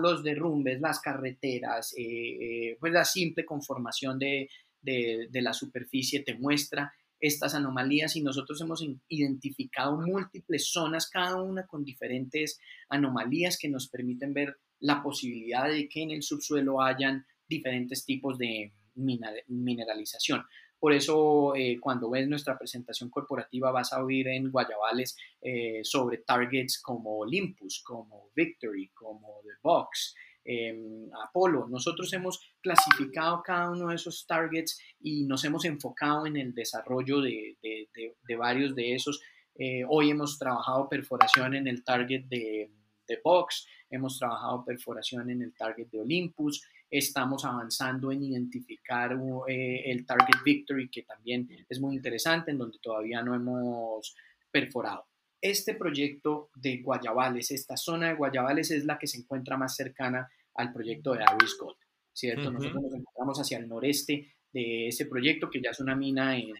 [0.00, 4.48] Los derrumbes, las carreteras, eh, eh, pues la simple conformación de,
[4.80, 11.42] de, de la superficie te muestra estas anomalías y nosotros hemos identificado múltiples zonas, cada
[11.42, 16.82] una con diferentes anomalías que nos permiten ver la posibilidad de que en el subsuelo
[16.82, 20.44] hayan diferentes tipos de mineralización.
[20.78, 26.18] Por eso, eh, cuando ves nuestra presentación corporativa, vas a oír en Guayabales eh, sobre
[26.18, 30.14] targets como Olympus, como Victory, como The Box,
[30.46, 31.66] eh, Apolo.
[31.68, 37.20] Nosotros hemos clasificado cada uno de esos targets y nos hemos enfocado en el desarrollo
[37.20, 39.20] de, de, varios de esos.
[39.56, 42.70] Eh, hoy hemos trabajado perforación en el target de,
[43.08, 49.16] de Box, hemos trabajado perforación en el target de Olympus, estamos avanzando en identificar
[49.48, 54.14] eh, el target Victory, que también es muy interesante, en donde todavía no hemos
[54.50, 55.06] perforado.
[55.40, 60.28] Este proyecto de Guayabales, esta zona de Guayabales es la que se encuentra más cercana
[60.54, 61.76] al proyecto de Aris Gold,
[62.12, 62.50] ¿cierto?
[62.50, 66.54] Nosotros nos encontramos hacia el noreste de ese proyecto, que ya es una mina en,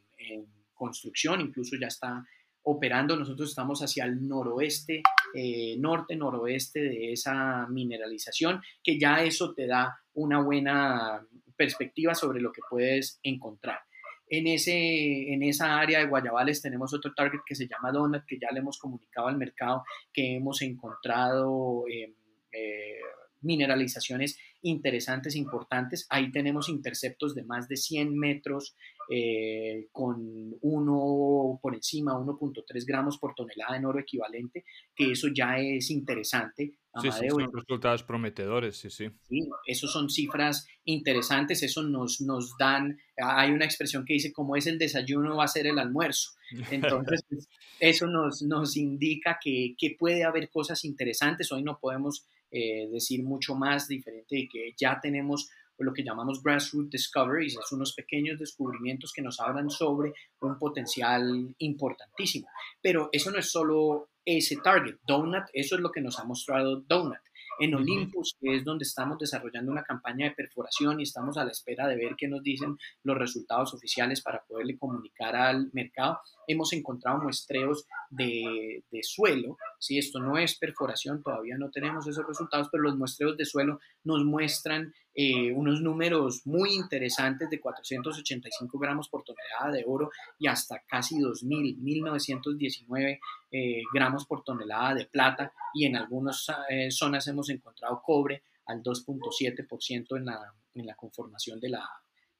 [0.74, 2.22] construcción, incluso ya está
[2.62, 3.16] operando.
[3.16, 5.02] Nosotros estamos hacia el noroeste,
[5.36, 12.40] eh, norte, noroeste de esa mineralización, que ya eso te da una buena perspectiva sobre
[12.40, 13.80] lo que puedes encontrar.
[14.28, 18.38] En, ese, en esa área de Guayabales tenemos otro target que se llama Donut, que
[18.40, 22.14] ya le hemos comunicado al mercado que hemos encontrado em,
[22.52, 22.98] eh,
[23.42, 26.06] mineralizaciones interesantes, importantes.
[26.10, 28.74] Ahí tenemos interceptos de más de 100 metros
[29.08, 34.64] eh, con uno por encima, 1.3 gramos por tonelada en oro equivalente,
[34.94, 36.74] que eso ya es interesante.
[37.00, 39.10] Sí, sí, son resultados prometedores, sí, sí.
[39.28, 44.56] Sí, eso son cifras interesantes, eso nos, nos dan, hay una expresión que dice, como
[44.56, 46.30] es el desayuno, va a ser el almuerzo.
[46.70, 47.48] Entonces, pues,
[47.80, 51.52] eso nos, nos indica que, que puede haber cosas interesantes.
[51.52, 55.50] Hoy no podemos eh, decir mucho más diferente y que ya tenemos
[55.84, 61.54] lo que llamamos grassroots discoveries, es unos pequeños descubrimientos que nos hablan sobre un potencial
[61.58, 62.48] importantísimo.
[62.80, 66.80] Pero eso no es solo ese target, Donut, eso es lo que nos ha mostrado
[66.80, 67.20] Donut.
[67.58, 71.50] En Olympus, que es donde estamos desarrollando una campaña de perforación y estamos a la
[71.50, 76.72] espera de ver qué nos dicen los resultados oficiales para poderle comunicar al mercado, hemos
[76.72, 79.56] encontrado muestreos de, de suelo.
[79.78, 83.80] Si esto no es perforación, todavía no tenemos esos resultados, pero los muestreos de suelo
[84.04, 90.46] nos muestran eh, unos números muy interesantes de 485 gramos por tonelada de oro y
[90.46, 93.18] hasta casi 2.000, 1.919
[93.58, 98.82] eh, gramos por tonelada de plata y en algunas eh, zonas hemos encontrado cobre al
[98.82, 101.88] 2.7% en la, en la conformación de la,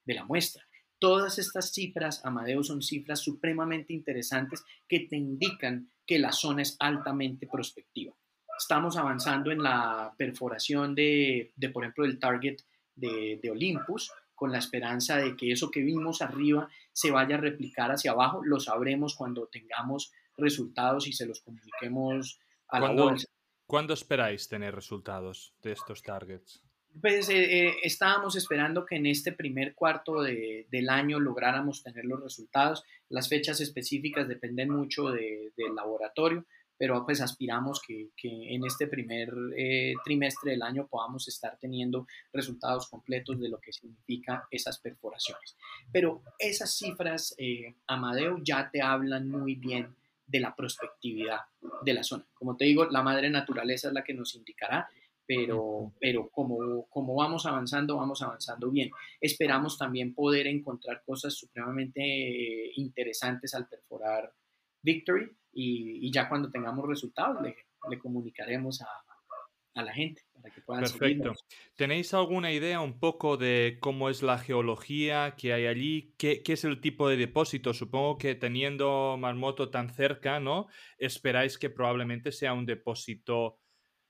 [0.04, 0.62] de la muestra.
[0.98, 6.76] Todas estas cifras, Amadeo, son cifras supremamente interesantes que te indican que la zona es
[6.80, 8.14] altamente prospectiva.
[8.58, 12.58] Estamos avanzando en la perforación de, de por ejemplo, del target
[12.94, 17.40] de, de, Olympus, con la esperanza de que eso que vimos arriba se vaya a
[17.40, 18.42] replicar hacia abajo.
[18.44, 23.26] Lo sabremos cuando tengamos resultados y se los comuniquemos a la bolsa.
[23.66, 26.62] ¿Cuándo esperáis tener resultados de estos targets?
[27.00, 32.04] Pues eh, eh, estábamos esperando que en este primer cuarto de, del año lográramos tener
[32.04, 32.84] los resultados.
[33.08, 36.46] Las fechas específicas dependen mucho de, del laboratorio,
[36.78, 42.06] pero pues aspiramos que, que en este primer eh, trimestre del año podamos estar teniendo
[42.32, 45.56] resultados completos de lo que significa esas perforaciones.
[45.92, 47.36] Pero esas cifras,
[47.86, 49.94] Amadeo, ya te hablan muy bien
[50.26, 51.40] de la prospectividad
[51.82, 52.26] de la zona.
[52.34, 54.88] Como te digo, la madre naturaleza es la que nos indicará
[55.26, 58.90] pero, pero como, como vamos avanzando, vamos avanzando bien.
[59.20, 64.32] Esperamos también poder encontrar cosas supremamente eh, interesantes al perforar
[64.82, 67.56] Victory y, y ya cuando tengamos resultados le,
[67.90, 68.86] le comunicaremos a,
[69.76, 71.34] a, la gente para que puedan Perfecto.
[71.76, 76.14] ¿Tenéis alguna idea un poco de cómo es la geología que hay allí?
[76.18, 77.74] ¿Qué, ¿Qué, es el tipo de depósito?
[77.74, 80.66] Supongo que teniendo Marmoto tan cerca, ¿no?
[80.98, 83.60] Esperáis que probablemente sea un depósito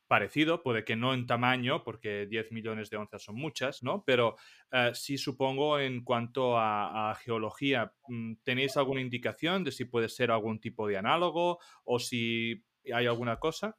[0.06, 4.04] parecido, puede que no en tamaño, porque 10 millones de onzas son muchas, ¿no?
[4.04, 4.36] Pero
[4.70, 10.30] eh, sí supongo en cuanto a, geología, mm, ¿tenéis alguna indicación de si puede ser
[10.30, 13.76] algún tipo de análogo o si hay alguna cosa?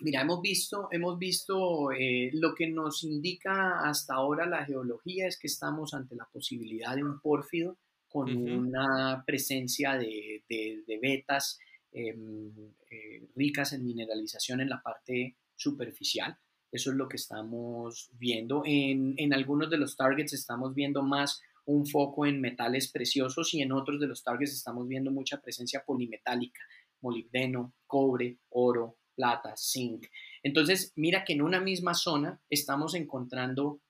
[0.00, 5.38] Mira, hemos visto, hemos visto eh, lo que nos indica hasta ahora la geología es
[5.38, 11.58] que estamos ante la posibilidad de un pórfido con una presencia de, de, vetas
[11.92, 12.52] em,
[12.90, 16.36] eh, ricas en mineralización en la parte superficial.
[16.70, 18.62] Eso es lo que estamos viendo.
[18.64, 23.62] En, en, algunos de los targets estamos viendo más un foco en metales preciosos y
[23.62, 26.60] en otros de los targets estamos viendo mucha presencia polimetálica,
[27.00, 30.06] molibdeno, cobre, oro, plata, zinc.
[30.42, 33.80] Entonces, mira que en una misma zona estamos encontrando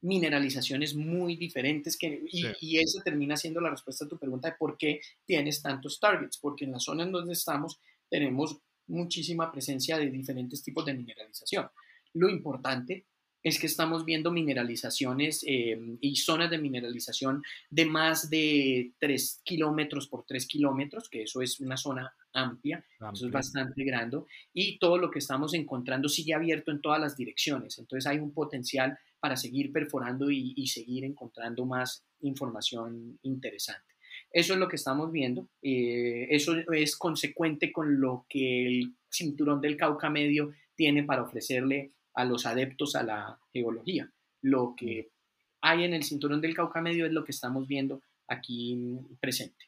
[0.00, 4.56] mineralizaciones muy diferentes que, y, y eso termina siendo la respuesta a tu pregunta de
[4.56, 9.98] por qué tienes tantos targets, porque en la zona en donde estamos tenemos muchísima presencia
[9.98, 11.68] de diferentes tipos de mineralización.
[12.14, 13.06] Lo importante
[13.48, 20.08] es que estamos viendo mineralizaciones em, y zonas de mineralización de más de 3 kilómetros
[20.08, 24.18] por 3 kilómetros, que eso es una zona amplia, eso es bastante grande,
[24.52, 28.32] y todo lo que estamos encontrando sigue abierto en todas las direcciones, entonces hay un
[28.32, 33.94] potencial para seguir perforando y, seguir encontrando más información interesante.
[34.30, 39.60] Eso es lo que estamos viendo, eh, eso es consecuente con lo que el cinturón
[39.60, 44.10] del Cauca Medio tiene para ofrecerle a los adeptos a la geología.
[44.42, 45.12] Lo que
[45.60, 48.76] hay en el cinturón del Cauca Medio es lo que estamos viendo aquí
[49.20, 49.66] presente.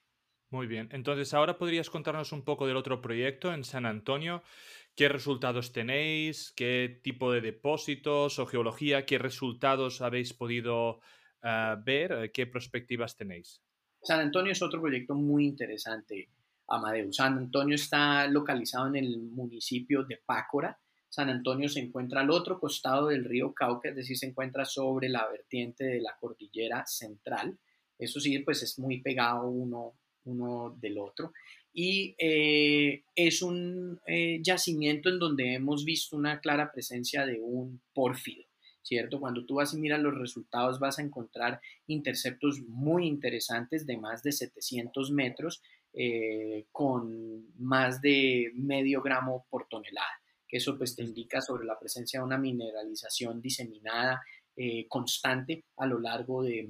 [0.50, 4.42] Muy bien, entonces ahora podrías contarnos un poco del otro proyecto en San Antonio.
[4.96, 6.52] ¿Qué resultados tenéis?
[6.56, 9.06] ¿Qué tipo de depósitos o geología?
[9.06, 11.00] ¿Qué resultados habéis podido
[11.42, 12.32] ah, ver?
[12.32, 13.62] ¿Qué perspectivas tenéis?
[14.02, 16.28] San Antonio es otro proyecto muy interesante,
[16.66, 17.12] Amadeo.
[17.12, 20.76] San Antonio está localizado en el municipio de Pácora,
[21.10, 25.08] San Antonio se encuentra al otro costado del río Cauca, es decir, se encuentra sobre
[25.08, 27.58] la vertiente de la cordillera central.
[27.98, 29.94] Eso sí, pues es muy pegado uno,
[30.24, 31.32] uno del otro.
[31.72, 37.82] Y eh, es un eh, yacimiento en donde hemos visto una clara presencia de un
[37.92, 38.44] pórfido,
[38.80, 39.18] ¿cierto?
[39.18, 44.22] Cuando tú vas y miras los resultados vas a encontrar interceptos muy interesantes de más
[44.22, 45.60] de 700 metros
[45.92, 50.19] eh, con más de medio gramo por tonelada
[50.50, 54.20] que eso pues te indica sobre la presencia de una mineralización diseminada
[54.56, 56.68] eh, constante a lo largo de,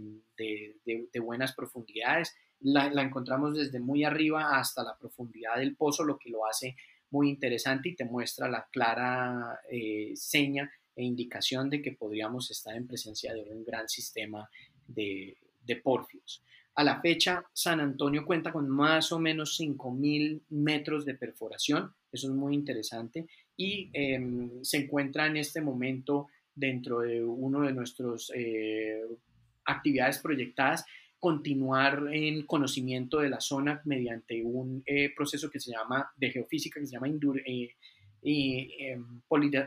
[1.22, 2.36] buenas profundidades.
[2.60, 6.76] La, encontramos desde muy arriba hasta la profundidad del pozo, lo que lo hace
[7.10, 12.76] muy interesante y te muestra la clara eh, seña e indicación de que podríamos estar
[12.76, 14.48] en presencia de un gran sistema
[14.86, 16.44] de, de porfios.
[16.74, 22.28] A la fecha, San Antonio cuenta con más o menos 5.000 metros de perforación, eso
[22.28, 23.26] es muy interesante,
[23.60, 29.02] y em, se encuentra en este momento dentro de uno de nuestras eh,
[29.66, 30.86] actividades proyectadas
[31.18, 36.80] continuar en conocimiento de la zona mediante un eh, proceso que se llama de geofísica
[36.80, 37.08] que se llama
[37.44, 37.74] eh,
[38.22, 39.20] em,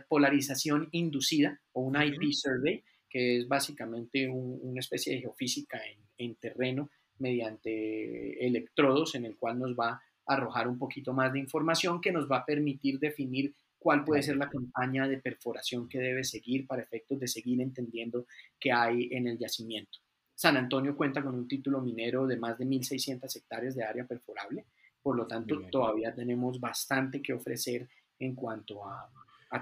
[0.08, 6.36] polarización inducida o un IP survey que es básicamente una especie de geofísica en, en
[6.38, 12.01] terreno mediante electrodos en el cual nos va a arrojar un poquito más de información
[12.01, 13.53] que nos va a permitir definir
[13.84, 18.26] cuál puede ser la campaña de perforación que debe seguir para efectos de seguir entendiendo
[18.58, 20.00] qué hay en el yacimiento.
[20.34, 24.65] San Antonio cuenta con un título minero de más de 1.600 hectáreas de área perforable,
[25.02, 29.10] por lo tanto todavía tenemos bastante que ofrecer en cuanto a,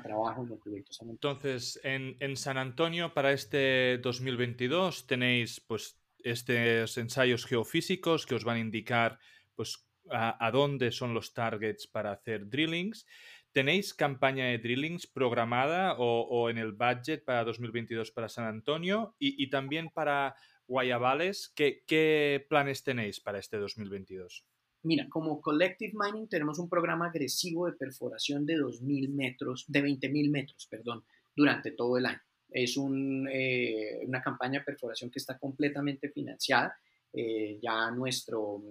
[0.04, 1.36] trabajo en el proyecto San Antonio.
[1.36, 8.46] Entonces, en, en, San Antonio para este 2022 tenéis pues estos ensayos geofísicos que os
[8.46, 9.20] van a indicar
[9.54, 13.06] pues a, a dónde son los targets para hacer drillings
[13.54, 19.50] ¿Tenéis campaña de drillings programada o, en el budget para 2022 para San Antonio y,
[19.50, 20.36] también para
[20.68, 21.52] Guayabales?
[21.54, 24.46] ¿qué, planes tenéis para este 2022?
[24.84, 30.32] Mira, como Collective Mining tenemos un programa agresivo de perforación de 2.000 metros, de 20.000
[30.32, 31.04] metros, perdón,
[31.36, 32.22] durante todo el año.
[32.50, 36.74] Es eh, una campaña de perforación que está completamente financiada.
[37.14, 38.64] Eh, ya nuestro,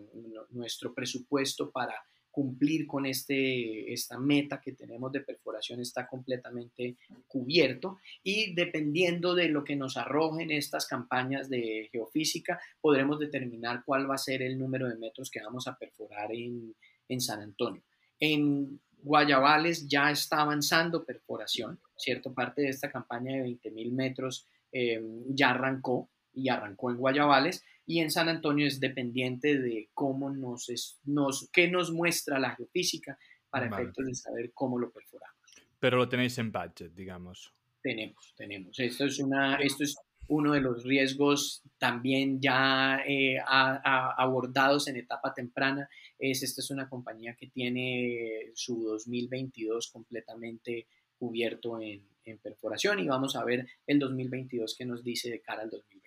[0.48, 1.94] nuestro presupuesto para
[2.30, 9.48] cumplir con este, esta meta que tenemos de perforación está completamente cubierto y dependiendo de
[9.48, 14.58] lo que nos arrojen estas campañas de geofísica, podremos determinar cuál va a ser el
[14.58, 16.74] número de metros que vamos a perforar en,
[17.18, 17.82] San Antonio.
[18.20, 25.02] En Guayabales ya está avanzando perforación, cierto parte de esta campaña de 20.000 metros eh,
[25.26, 30.68] ya arrancó y arrancó en Guayabales y en San Antonio es dependiente de cómo nos,
[30.68, 33.18] es, nos qué nos muestra la geofísica
[33.50, 35.36] para efectos de saber cómo lo perforamos.
[35.80, 37.52] Pero lo tenéis en budget, digamos.
[37.82, 38.78] Tenemos, tenemos.
[38.78, 39.96] Esto es, una, esto es
[40.28, 45.88] uno de los riesgos también ya eh, abordados en etapa temprana.
[46.16, 50.86] Es, esta es una compañía que tiene su 2022 completamente
[51.18, 55.62] cubierto en, en perforación y vamos a ver el 2022 que nos dice de cara
[55.62, 55.99] al 2022.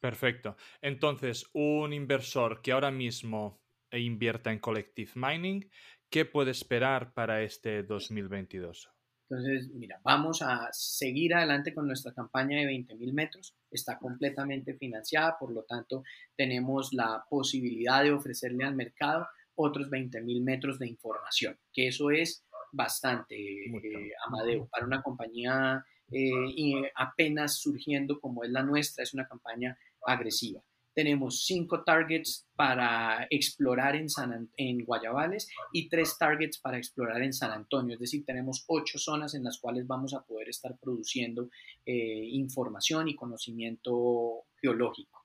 [0.00, 0.56] Perfecto.
[0.80, 3.60] Entonces, un inversor que ahora mismo
[3.92, 5.70] invierta en Collective Mining,
[6.10, 8.90] ¿qué puede esperar para este 2022?
[9.30, 13.54] Entonces, mira, vamos a seguir adelante con nuestra campaña de 20.000 metros.
[13.70, 16.02] Está completamente financiada, por lo tanto,
[16.34, 22.46] tenemos la posibilidad de ofrecerle al mercado otros 20.000 metros de información, que eso es
[22.72, 29.28] bastante, eh, Amadeo, para una compañía y apenas surgiendo como es la nuestra, es una
[29.28, 30.62] campaña agresiva.
[30.94, 37.32] Tenemos cinco targets para explorar en, San, en Guayabales y tres targets para explorar en
[37.32, 37.94] San Antonio.
[37.94, 41.50] Es decir, tenemos ocho zonas en las cuales vamos a poder estar produciendo
[41.86, 45.24] eh, información y conocimiento geológico.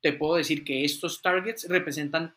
[0.00, 2.36] Te puedo decir que estos targets representan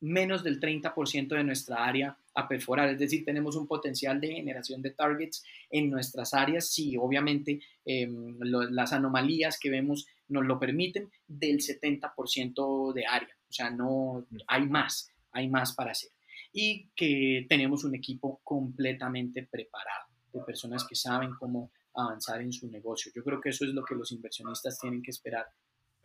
[0.00, 4.80] menos del 30% de nuestra área a perforar, es decir, tenemos un potencial de generación
[4.82, 11.10] de targets en nuestras áreas, si obviamente em, las anomalías que vemos nos lo permiten,
[11.26, 16.10] del 70% de área, o sea, no hay más, hay más para hacer.
[16.52, 22.68] Y que tenemos un equipo completamente preparado, de personas que saben cómo avanzar en su
[22.68, 23.12] negocio.
[23.14, 25.46] Yo creo que eso es lo que los inversionistas tienen que esperar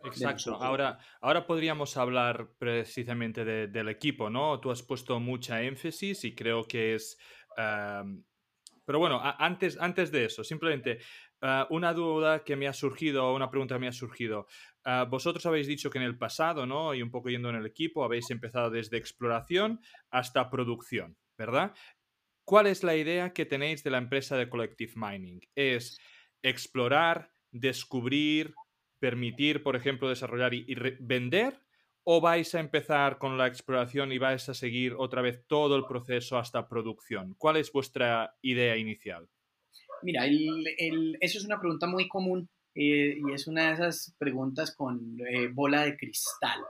[0.04, 0.56] Exacto.
[0.56, 4.60] Ahora, ahora podríamos hablar precisamente del equipo, ¿no?
[4.60, 7.18] Tú has puesto mucha énfasis y creo que es...
[7.56, 11.00] pero bueno, antes, antes de eso, simplemente
[11.42, 14.48] ah, una duda que me ha surgido, una pregunta que me ha surgido.
[14.86, 16.94] Ah, vosotros habéis dicho que en el pasado, ¿no?
[16.94, 21.74] Y un poco yendo en el equipo, habéis empezado desde exploración hasta producción, ¿verdad?
[22.46, 25.42] ¿Cuál es la idea que tenéis de la empresa de Collective Mining?
[25.54, 26.00] ¿Es
[26.42, 28.54] explorar, descubrir,
[29.00, 31.62] permitir, por ejemplo, desarrollar y, vender?
[32.04, 35.86] ¿O vais a empezar con la exploración y vais a seguir otra vez todo el
[35.86, 37.36] proceso hasta producción?
[37.38, 39.28] ¿Cuál es vuestra idea inicial?
[40.04, 45.20] Mira, eso es una pregunta muy común eh, y es una de esas preguntas con
[45.20, 46.62] eh, bola de cristal.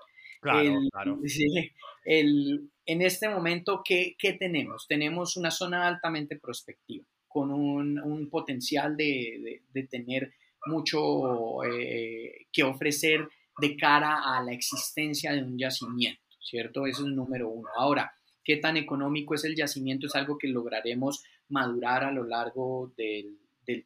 [0.42, 1.20] Claro, claro.
[2.06, 4.88] en este momento, ¿qué, tenemos?
[4.88, 10.34] Tenemos una zona altamente prospectiva, con un, potencial de, de tener
[10.68, 13.28] mucho eh, que ofrecer
[13.60, 16.86] de cara a la existencia de un yacimiento, ¿cierto?
[16.86, 17.70] Eso es número uno.
[17.76, 18.12] Ahora,
[18.44, 20.08] ¿qué tan económico es el yacimiento?
[20.08, 23.40] Es algo que lograremos madurar a lo largo del,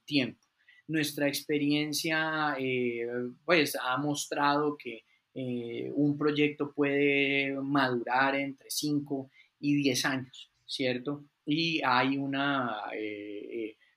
[0.05, 0.39] tiempo.
[0.87, 3.07] Nuestra experiencia, eh,
[3.45, 11.23] pues, ha mostrado que eh, un proyecto puede madurar entre 5 y 10 años, ¿cierto?
[11.45, 12.81] Y hay una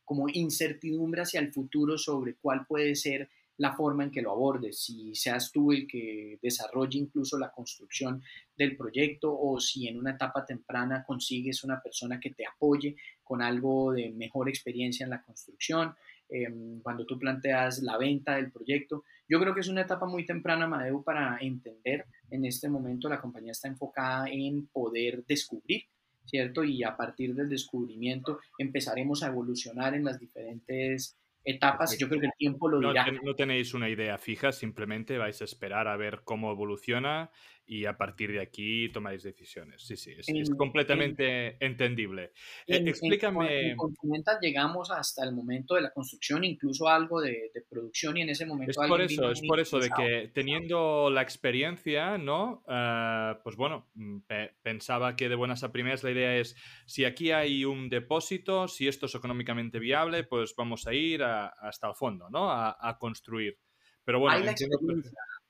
[0.05, 4.81] como incertidumbre hacia el futuro sobre cuál puede ser la forma en que lo abordes,
[4.81, 8.23] si seas tú el que desarrolle incluso la construcción
[8.57, 13.43] del proyecto o si en una etapa temprana consigues una persona que te apoye con
[13.43, 15.95] algo de mejor experiencia en la construcción,
[16.29, 19.05] em, cuando tú planteas la venta del proyecto.
[19.29, 22.07] Yo creo que es una etapa muy temprana, Madeu, para entender.
[22.31, 25.85] En este momento la compañía está enfocada en poder descubrir
[26.25, 26.65] ¿cierto?
[26.65, 31.97] Y a partir del descubrimiento empezaremos a evolucionar en las diferentes etapas.
[31.99, 33.07] Yo creo que el tiempo lo dirá.
[33.23, 37.31] no tenéis una idea fija, simplemente vais a esperar a ver cómo evoluciona
[37.67, 39.83] y a partir de aquí tomáis decisiones.
[39.83, 42.33] Sí, sí, es, completamente entendible.
[42.67, 43.71] Eh, explícame.
[43.71, 48.31] En, Continental llegamos hasta el momento de la construcción, incluso algo de, producción y en
[48.31, 48.83] ese momento...
[48.83, 52.63] Es por eso, es por eso de que teniendo la experiencia, ¿no?
[52.69, 54.19] Ah, pues bueno, mm,
[54.63, 56.57] pensaba que de buenas a primeras la idea es,
[56.87, 61.89] si aquí hay un depósito, si esto es económicamente viable, pues vamos a ir hasta
[61.89, 62.51] el fondo, ¿no?
[62.51, 63.59] A, construir.
[64.05, 64.45] Pero bueno,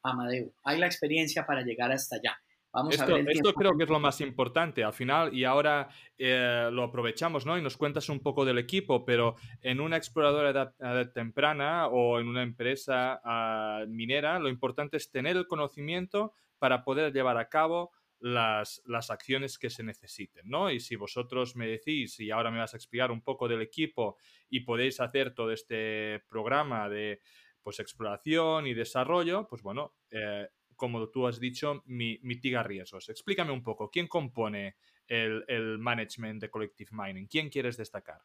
[0.04, 0.52] Amadeo.
[0.62, 2.38] Hay la experiencia para llegar hasta allá.
[2.72, 5.88] Vamos esto, a ver esto creo que es lo más importante al final y ahora
[6.18, 7.56] eh, lo aprovechamos, ¿no?
[7.56, 12.18] Y nos cuentas un poco del equipo, pero en una exploradora de edad, temprana o
[12.18, 17.48] en una empresa ah, minera, lo importante es tener el conocimiento para poder llevar a
[17.48, 20.70] cabo las, las, acciones que se necesiten, ¿no?
[20.70, 24.16] Y si vosotros me decís, y ahora me vas a explicar un poco del equipo
[24.48, 27.20] y podéis hacer todo este programa de
[27.64, 30.46] pues exploración y desarrollo, pues bueno, eh,
[30.76, 33.08] como tú has dicho, mitiga riesgos.
[33.08, 37.26] Explícame un poco, ¿quién compone el, management de Collective Mining?
[37.26, 38.20] ¿Quién quieres destacar?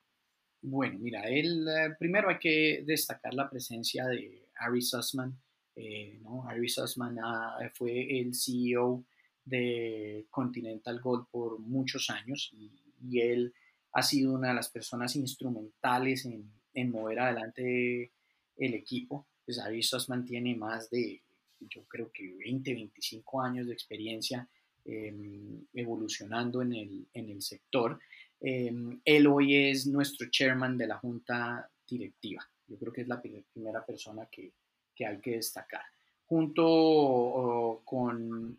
[0.61, 5.39] Bueno, mira, el, eh, primero hay que destacar la presencia de Harry Sussman.
[5.75, 6.45] Eh, ¿no?
[6.47, 9.05] Harry Sussman ah, fue el CEO
[9.45, 12.75] de Continental Gold por muchos años y,
[13.21, 13.53] él
[13.93, 18.11] ha sido una de las personas instrumentales en, en mover adelante
[18.57, 21.23] el equipo pues Ari Sussman tiene más de,
[21.59, 24.47] yo creo que 20, 25 años de experiencia
[24.85, 27.99] em, evolucionando en el, en el sector.
[28.39, 32.47] Em, él hoy es nuestro chairman de la junta directiva.
[32.67, 34.51] Yo creo que es la primera persona que,
[34.93, 35.81] que hay que destacar.
[36.27, 38.55] Junto con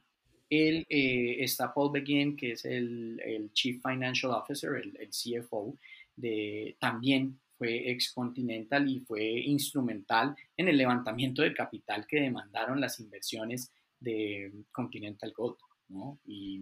[0.49, 5.79] él eh, está Paul Begin, que es el, el Chief Financial Officer, el, el, CFO,
[6.17, 12.81] de, también fue ex Continental y fue instrumental en el levantamiento de capital que demandaron
[12.81, 15.59] las inversiones de Continental Gold.
[15.89, 16.19] ¿no?
[16.25, 16.59] Y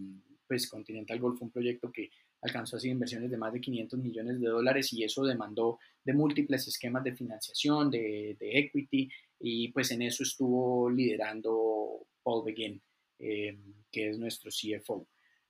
[0.48, 2.10] pues Continental Gold fue un proyecto que
[2.42, 6.66] alcanzó así inversiones de más de 500 millones de dólares y eso demandó de múltiples
[6.66, 12.82] esquemas de financiación, de, equity, y pues en eso estuvo liderando Paul Begin,
[13.20, 13.56] eh,
[13.92, 15.06] que es nuestro CFO.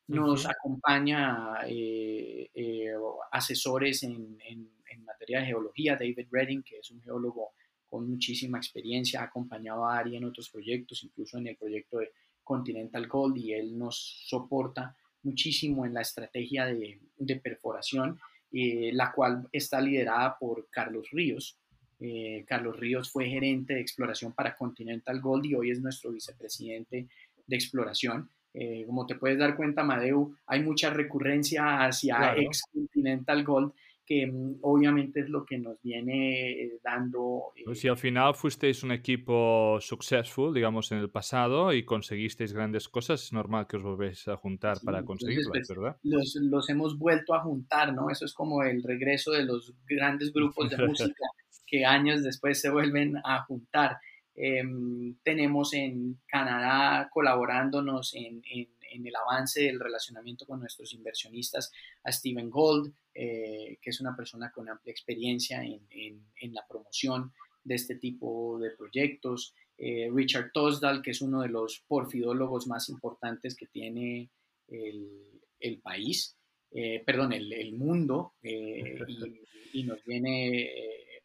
[0.09, 2.93] Nos acompaña eh, eh,
[3.33, 7.53] asesores en, en, materia de geología, David Redding, que es un geólogo
[7.89, 12.13] con muchísima experiencia, ha acompañado a Ari en otros proyectos, incluso en el proyecto de
[12.45, 18.19] Continental Gold, y él nos soporta muchísimo en la estrategia de, de perforación,
[18.53, 21.59] eh, la cual está liderada por Carlos Ríos.
[22.01, 27.09] Eh, Carlos Ríos fue gerente de exploración para Continental Gold y hoy es nuestro vicepresidente
[27.47, 28.31] de exploración.
[28.55, 33.73] Eh, como te puedes dar cuenta, Madeu, hay mucha recurrencia hacia ex Continental Gold
[34.09, 37.53] que mm, obviamente es lo que nos viene eh, dando.
[37.65, 42.89] Pues si al final fuisteis un equipo successful, digamos, en el pasado y conseguisteis grandes
[42.89, 45.97] cosas, es normal que os volvéis a juntar para conseguirlas, pues, ¿verdad?
[46.03, 48.09] Los, los, hemos vuelto a juntar, ¿no?
[48.09, 51.27] Eso es como el regreso de los grandes grupos de música
[51.67, 53.99] que años después se vuelven a juntar.
[54.35, 58.69] Em, tenemos en Canadá colaborándonos en, en,
[59.07, 61.71] el avance del relacionamiento con nuestros inversionistas
[62.05, 67.33] a Steven Gold, eh, que es una persona con amplia experiencia en, en la promoción
[67.65, 69.55] de este tipo de proyectos.
[69.77, 74.31] Eh, Richard Tosdal, que es uno de los porfidólogos más importantes que tiene
[74.67, 76.37] el, el país,
[76.73, 78.83] eh, perdón, el, el mundo, y,
[79.73, 80.73] y, nos viene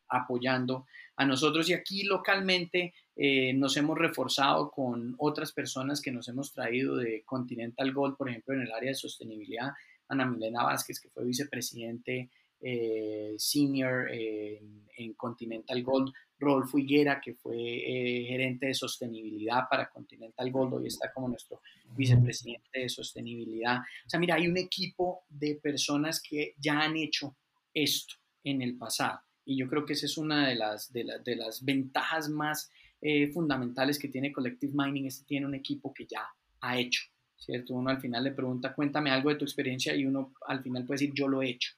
[0.10, 0.86] apoyando
[1.16, 1.70] a nosotros.
[1.70, 7.24] Y aquí localmente eh, nos hemos reforzado con otras personas que nos hemos traído de
[7.24, 9.72] Continental Gold, por ejemplo, en el área de sostenibilidad.
[10.08, 14.84] Ana Milena Vázquez, que fue vicepresidente eh, senior en,
[15.16, 21.12] Continental Gold, Rolfo Higuera, que fue eh, gerente de sostenibilidad para Continental Gold, hoy está
[21.12, 21.62] como nuestro
[21.96, 23.80] vicepresidente de sostenibilidad.
[24.06, 27.36] O sea, mira, hay un equipo de personas que ya han hecho
[27.74, 29.20] esto en el pasado.
[29.46, 32.72] Y yo creo que esa es una de las, de, de las ventajas más
[33.06, 36.26] eh, fundamentales que tiene Collective Mining es que tiene un equipo que ya
[36.62, 37.02] ha hecho,
[37.36, 37.74] ¿cierto?
[37.74, 41.00] Uno al final le pregunta, cuéntame algo de tu experiencia y uno al final puede
[41.02, 41.74] decir, yo lo he hecho.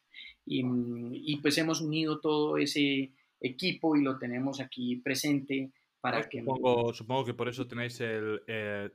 [0.46, 6.42] Y, y pues hemos unido todo ese equipo y lo tenemos aquí presente para que...
[6.42, 8.42] Supongo, supongo que por eso tenéis el...
[8.46, 8.92] Eh,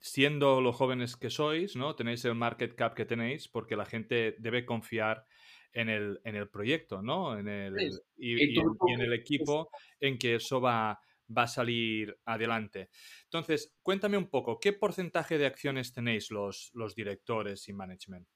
[0.00, 1.94] siendo los jóvenes que sois, ¿no?
[1.94, 5.24] Tenéis el market cap que tenéis porque la gente debe confiar
[5.72, 7.38] en el, en el proyecto, ¿no?
[7.38, 7.76] En el,
[8.16, 10.98] y, en, el equipo en que eso va,
[11.36, 12.90] va a salir adelante.
[13.24, 18.26] Entonces, cuéntame un poco, ¿qué porcentaje de acciones tenéis los, directores y management?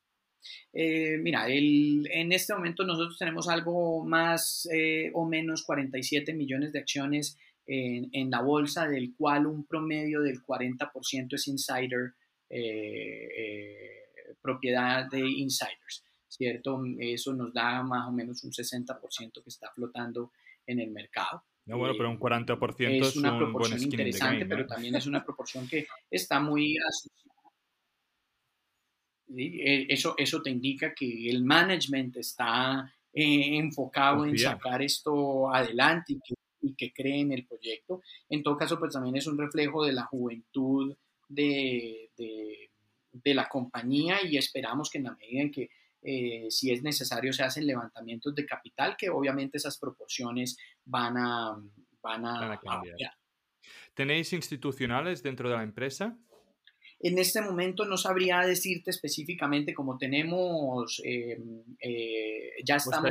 [0.72, 6.80] Eh, mira, en este momento nosotros tenemos algo más eh, o menos 47 millones de
[6.80, 12.12] acciones en, la bolsa, del cual un promedio del 40% es insider,
[12.51, 14.05] eh,
[14.42, 16.82] propiedad de insiders, ¿cierto?
[17.01, 20.32] Eso nos da más o menos un 60% que está flotando
[20.66, 21.42] en el mercado.
[21.67, 25.87] No, bueno, pero un 40% es, una proporción interesante, pero también es una proporción que
[26.11, 27.35] está muy asociada.
[29.37, 36.12] E, eso, eso te indica que el management está eh, enfocado en sacar esto adelante
[36.12, 38.03] y que, y que cree en el proyecto.
[38.29, 40.95] En todo caso, pues también es un reflejo de la juventud
[41.29, 42.71] de, de,
[43.11, 45.71] de la compañía y esperamos que en la medida en que
[46.07, 51.59] eh, si es necesario, se hacen levantamientos de capital, que obviamente esas proporciones van a,
[52.03, 53.13] van a, cambiar.
[53.95, 56.15] ¿Tenéis institucionales dentro de la empresa?
[57.01, 61.39] En este momento no sabría decirte específicamente, como tenemos, eh,
[61.81, 63.11] eh, ya estamos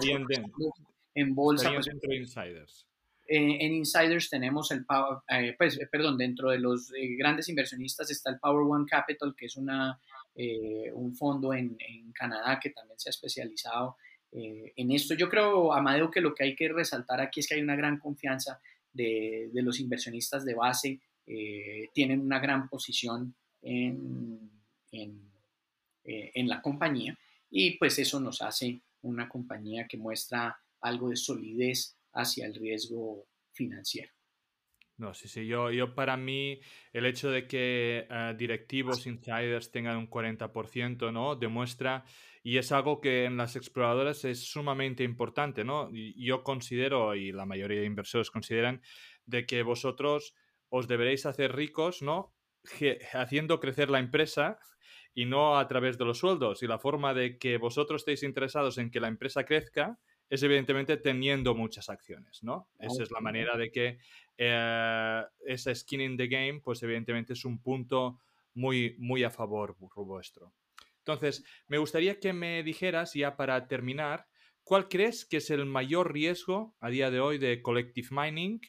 [1.16, 1.72] en bolsa.
[1.74, 2.88] Pues, dentro de insiders.
[3.28, 5.20] en insiders tenemos el Power,
[5.58, 10.00] pues, perdón, dentro de los grandes inversionistas está el Power One Capital, que es una
[10.36, 11.78] eh, un fondo en,
[12.14, 13.98] Canadá que también se ha especializado
[14.32, 15.16] eh, en esto.
[15.16, 17.98] Yo creo, Amadeo, que lo que hay que resaltar aquí es que hay una gran
[18.00, 18.62] confianza
[18.92, 24.52] de, los inversionistas de base, eh, tienen una gran posición en,
[24.92, 27.18] en la compañía
[27.50, 33.26] y pues eso nos hace una compañía que muestra algo de solidez hacia el riesgo
[33.52, 34.12] financiero.
[34.98, 36.60] No, sí, sí, yo, yo para mí
[36.94, 41.36] el hecho de que eh, directivos insiders tengan un 40%, ¿no?
[41.36, 42.06] Demuestra,
[42.44, 45.90] y es algo que en las exploradoras es sumamente importante, ¿no?
[45.92, 48.82] Yo considero, y la mayoría de inversores consideran,
[49.26, 50.36] de que vosotros
[50.70, 52.36] os deberéis hacer ricos, ¿no?
[53.14, 54.58] haciendo crecer la empresa
[55.14, 56.64] y no a través de los sueldos.
[56.64, 60.00] Y la forma de que vosotros estéis interesados en que la empresa crezca
[60.34, 62.68] es evidentemente teniendo muchas acciones, ¿no?
[62.80, 64.00] Esa es la manera de que
[64.36, 68.20] eh, esa skin in the game, pues evidentemente es un punto
[68.56, 70.56] muy, muy a favor vuestro.
[70.98, 74.26] Entonces, me gustaría que me dijeras, ya para terminar,
[74.64, 78.60] ¿cuál crees que es el mayor riesgo a día de hoy de Collective Mining?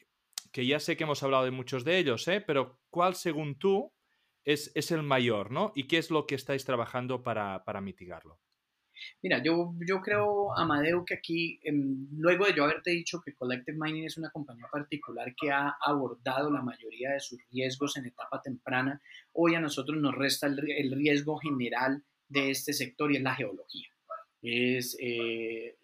[0.51, 2.41] Que ya sé que hemos hablado de muchos de ellos, ¿eh?
[2.45, 3.91] pero ¿cuál, según tú,
[4.43, 5.71] es, el mayor, ¿no?
[5.73, 8.39] ¿Y qué es lo que estáis trabajando para, mitigarlo?
[9.21, 13.77] Mira, yo, yo creo, Amadeo, que aquí, em, luego de yo haberte dicho que Collective
[13.79, 18.41] Mining es una compañía particular que ha abordado la mayoría de sus riesgos en etapa
[18.41, 19.01] temprana,
[19.33, 23.89] hoy a nosotros nos resta el, riesgo general de este sector y es la geología.
[24.41, 25.77] Es, eh,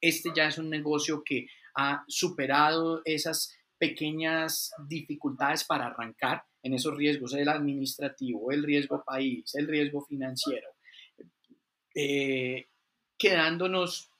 [0.00, 6.96] este ya es un negocio que ha superado esas pequeñas dificultades para arrancar en esos
[6.96, 10.68] riesgos, el administrativo, el riesgo país, el riesgo financiero,
[11.96, 12.68] eh,
[13.16, 14.10] quedándonos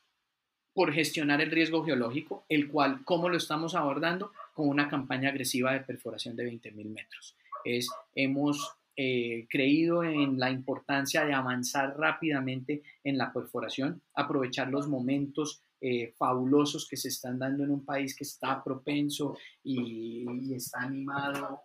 [0.73, 4.33] por gestionar el riesgo geológico, el cual, ¿cómo lo estamos abordando?
[4.55, 7.37] Con una campaña agresiva de perforación de 20.000 metros.
[7.65, 14.89] Es, hemos eh, creído en la importancia de avanzar rápidamente en la perforación, aprovechar los
[14.89, 20.81] momentos eh, fabulosos que se están dando en un país que está propenso y está
[20.81, 21.61] animado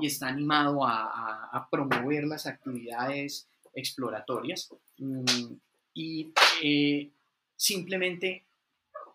[0.00, 4.68] y está animado a, promover las actividades exploratorias
[4.98, 5.52] mm,
[5.94, 7.10] y eh,
[7.56, 8.44] simplemente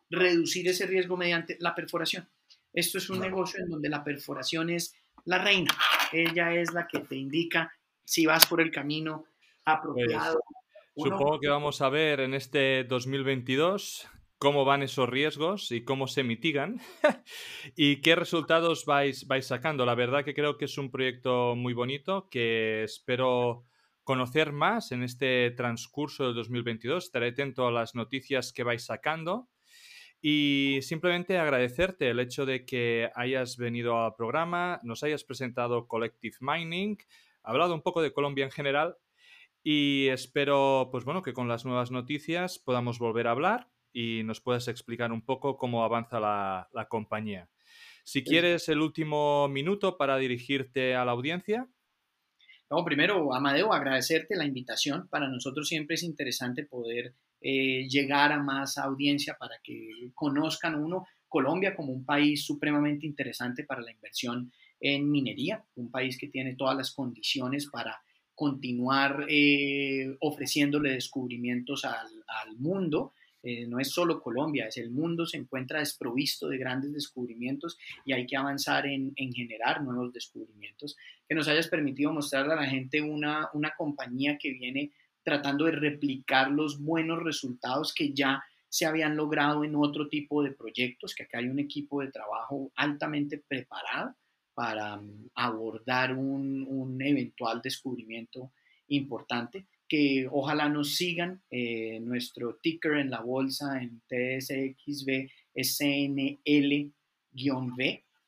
[0.09, 2.27] reducir ese riesgo mediante la perforación.
[2.73, 4.93] Esto es un negocio en donde la perforación es
[5.23, 5.73] la reina.
[6.11, 9.25] Ella es la que te indica si vas por el camino
[9.63, 10.41] apropiado.
[10.93, 16.07] Pues, supongo que vamos a ver en este 2022 cómo van esos riesgos y cómo
[16.07, 16.79] se mitigan
[17.75, 19.85] y qué resultados vais, vais sacando.
[19.85, 23.65] La verdad que creo que es un proyecto muy bonito que espero
[24.05, 27.03] conocer más en este transcurso del 2022.
[27.03, 29.49] Estaré atento a las noticias que vais sacando.
[30.21, 36.37] Y simplemente agradecerte el hecho de que hayas venido al programa, nos hayas presentado Collective
[36.39, 36.97] Mining,
[37.43, 38.95] hablado un poco de Colombia en general
[39.61, 44.39] y espero, pues bueno, que con las nuevas noticias podamos volver a hablar y nos
[44.39, 47.49] puedas explicar un poco cómo avanza la, compañía.
[48.03, 51.67] Si quieres el último minuto para dirigirte a la audiencia.
[52.69, 55.07] No, primero, Amadeo, agradecerte la invitación.
[55.09, 61.05] Para nosotros siempre es interesante poder eh, llegar a más audiencia para que conozcan uno
[61.27, 66.55] Colombia como un país supremamente interesante para la inversión en minería, un país que tiene
[66.55, 68.01] todas las condiciones para
[68.33, 73.13] continuar eh, ofreciéndole descubrimientos al, al mundo
[73.47, 78.11] eh, no es solo Colombia, es el mundo se encuentra desprovisto de grandes descubrimientos y
[78.11, 80.97] hay que avanzar en, generar nuevos descubrimientos.
[81.29, 84.91] Que nos hayas permitido mostrarle a la gente una, una compañía que viene
[85.21, 90.51] tratando de replicar los buenos resultados que ya se habían logrado en otro tipo de
[90.51, 94.15] proyectos, que acá hay un equipo de trabajo altamente preparado
[94.55, 98.51] para mm, abordar un, un eventual descubrimiento
[98.87, 101.43] importante que ojalá nos sigan.
[101.49, 106.93] Eh, nuestro ticker en la bolsa en TSXV es CNL-V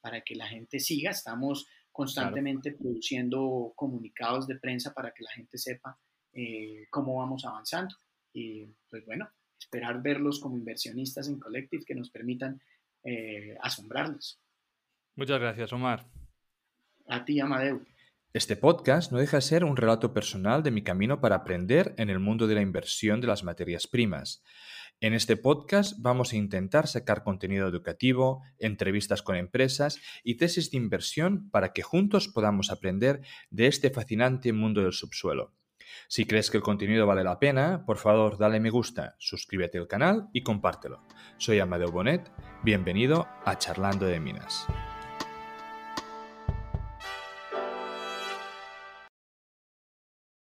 [0.02, 1.12] para que la gente siga.
[1.12, 6.00] Estamos constantemente produciendo comunicados de prensa para que la gente sepa
[6.34, 7.96] eh, cómo vamos avanzando.
[8.34, 9.28] Y pues bueno,
[9.60, 12.62] esperar verlos como inversionistas en Collective que nos permitan
[13.04, 14.40] eh, asombrarnos.
[15.16, 16.06] Muchas gracias, Omar.
[17.08, 17.82] A ti, Amadeu.
[18.34, 22.10] Este podcast no deja de ser un relato personal de mi camino para aprender en
[22.10, 24.44] el mundo de la inversión de las materias primas.
[25.00, 30.78] En este podcast vamos a intentar sacar contenido educativo, entrevistas con empresas y tesis de
[30.78, 35.54] inversión para que juntos podamos aprender de este fascinante mundo del subsuelo.
[36.10, 39.88] Si crees que el contenido vale la pena, por favor dale me gusta, suscríbete al
[39.88, 41.08] canal y compártelo.
[41.38, 42.30] Soy Amadeo Bonet,
[42.62, 44.68] bienvenido a Charlando de Minas.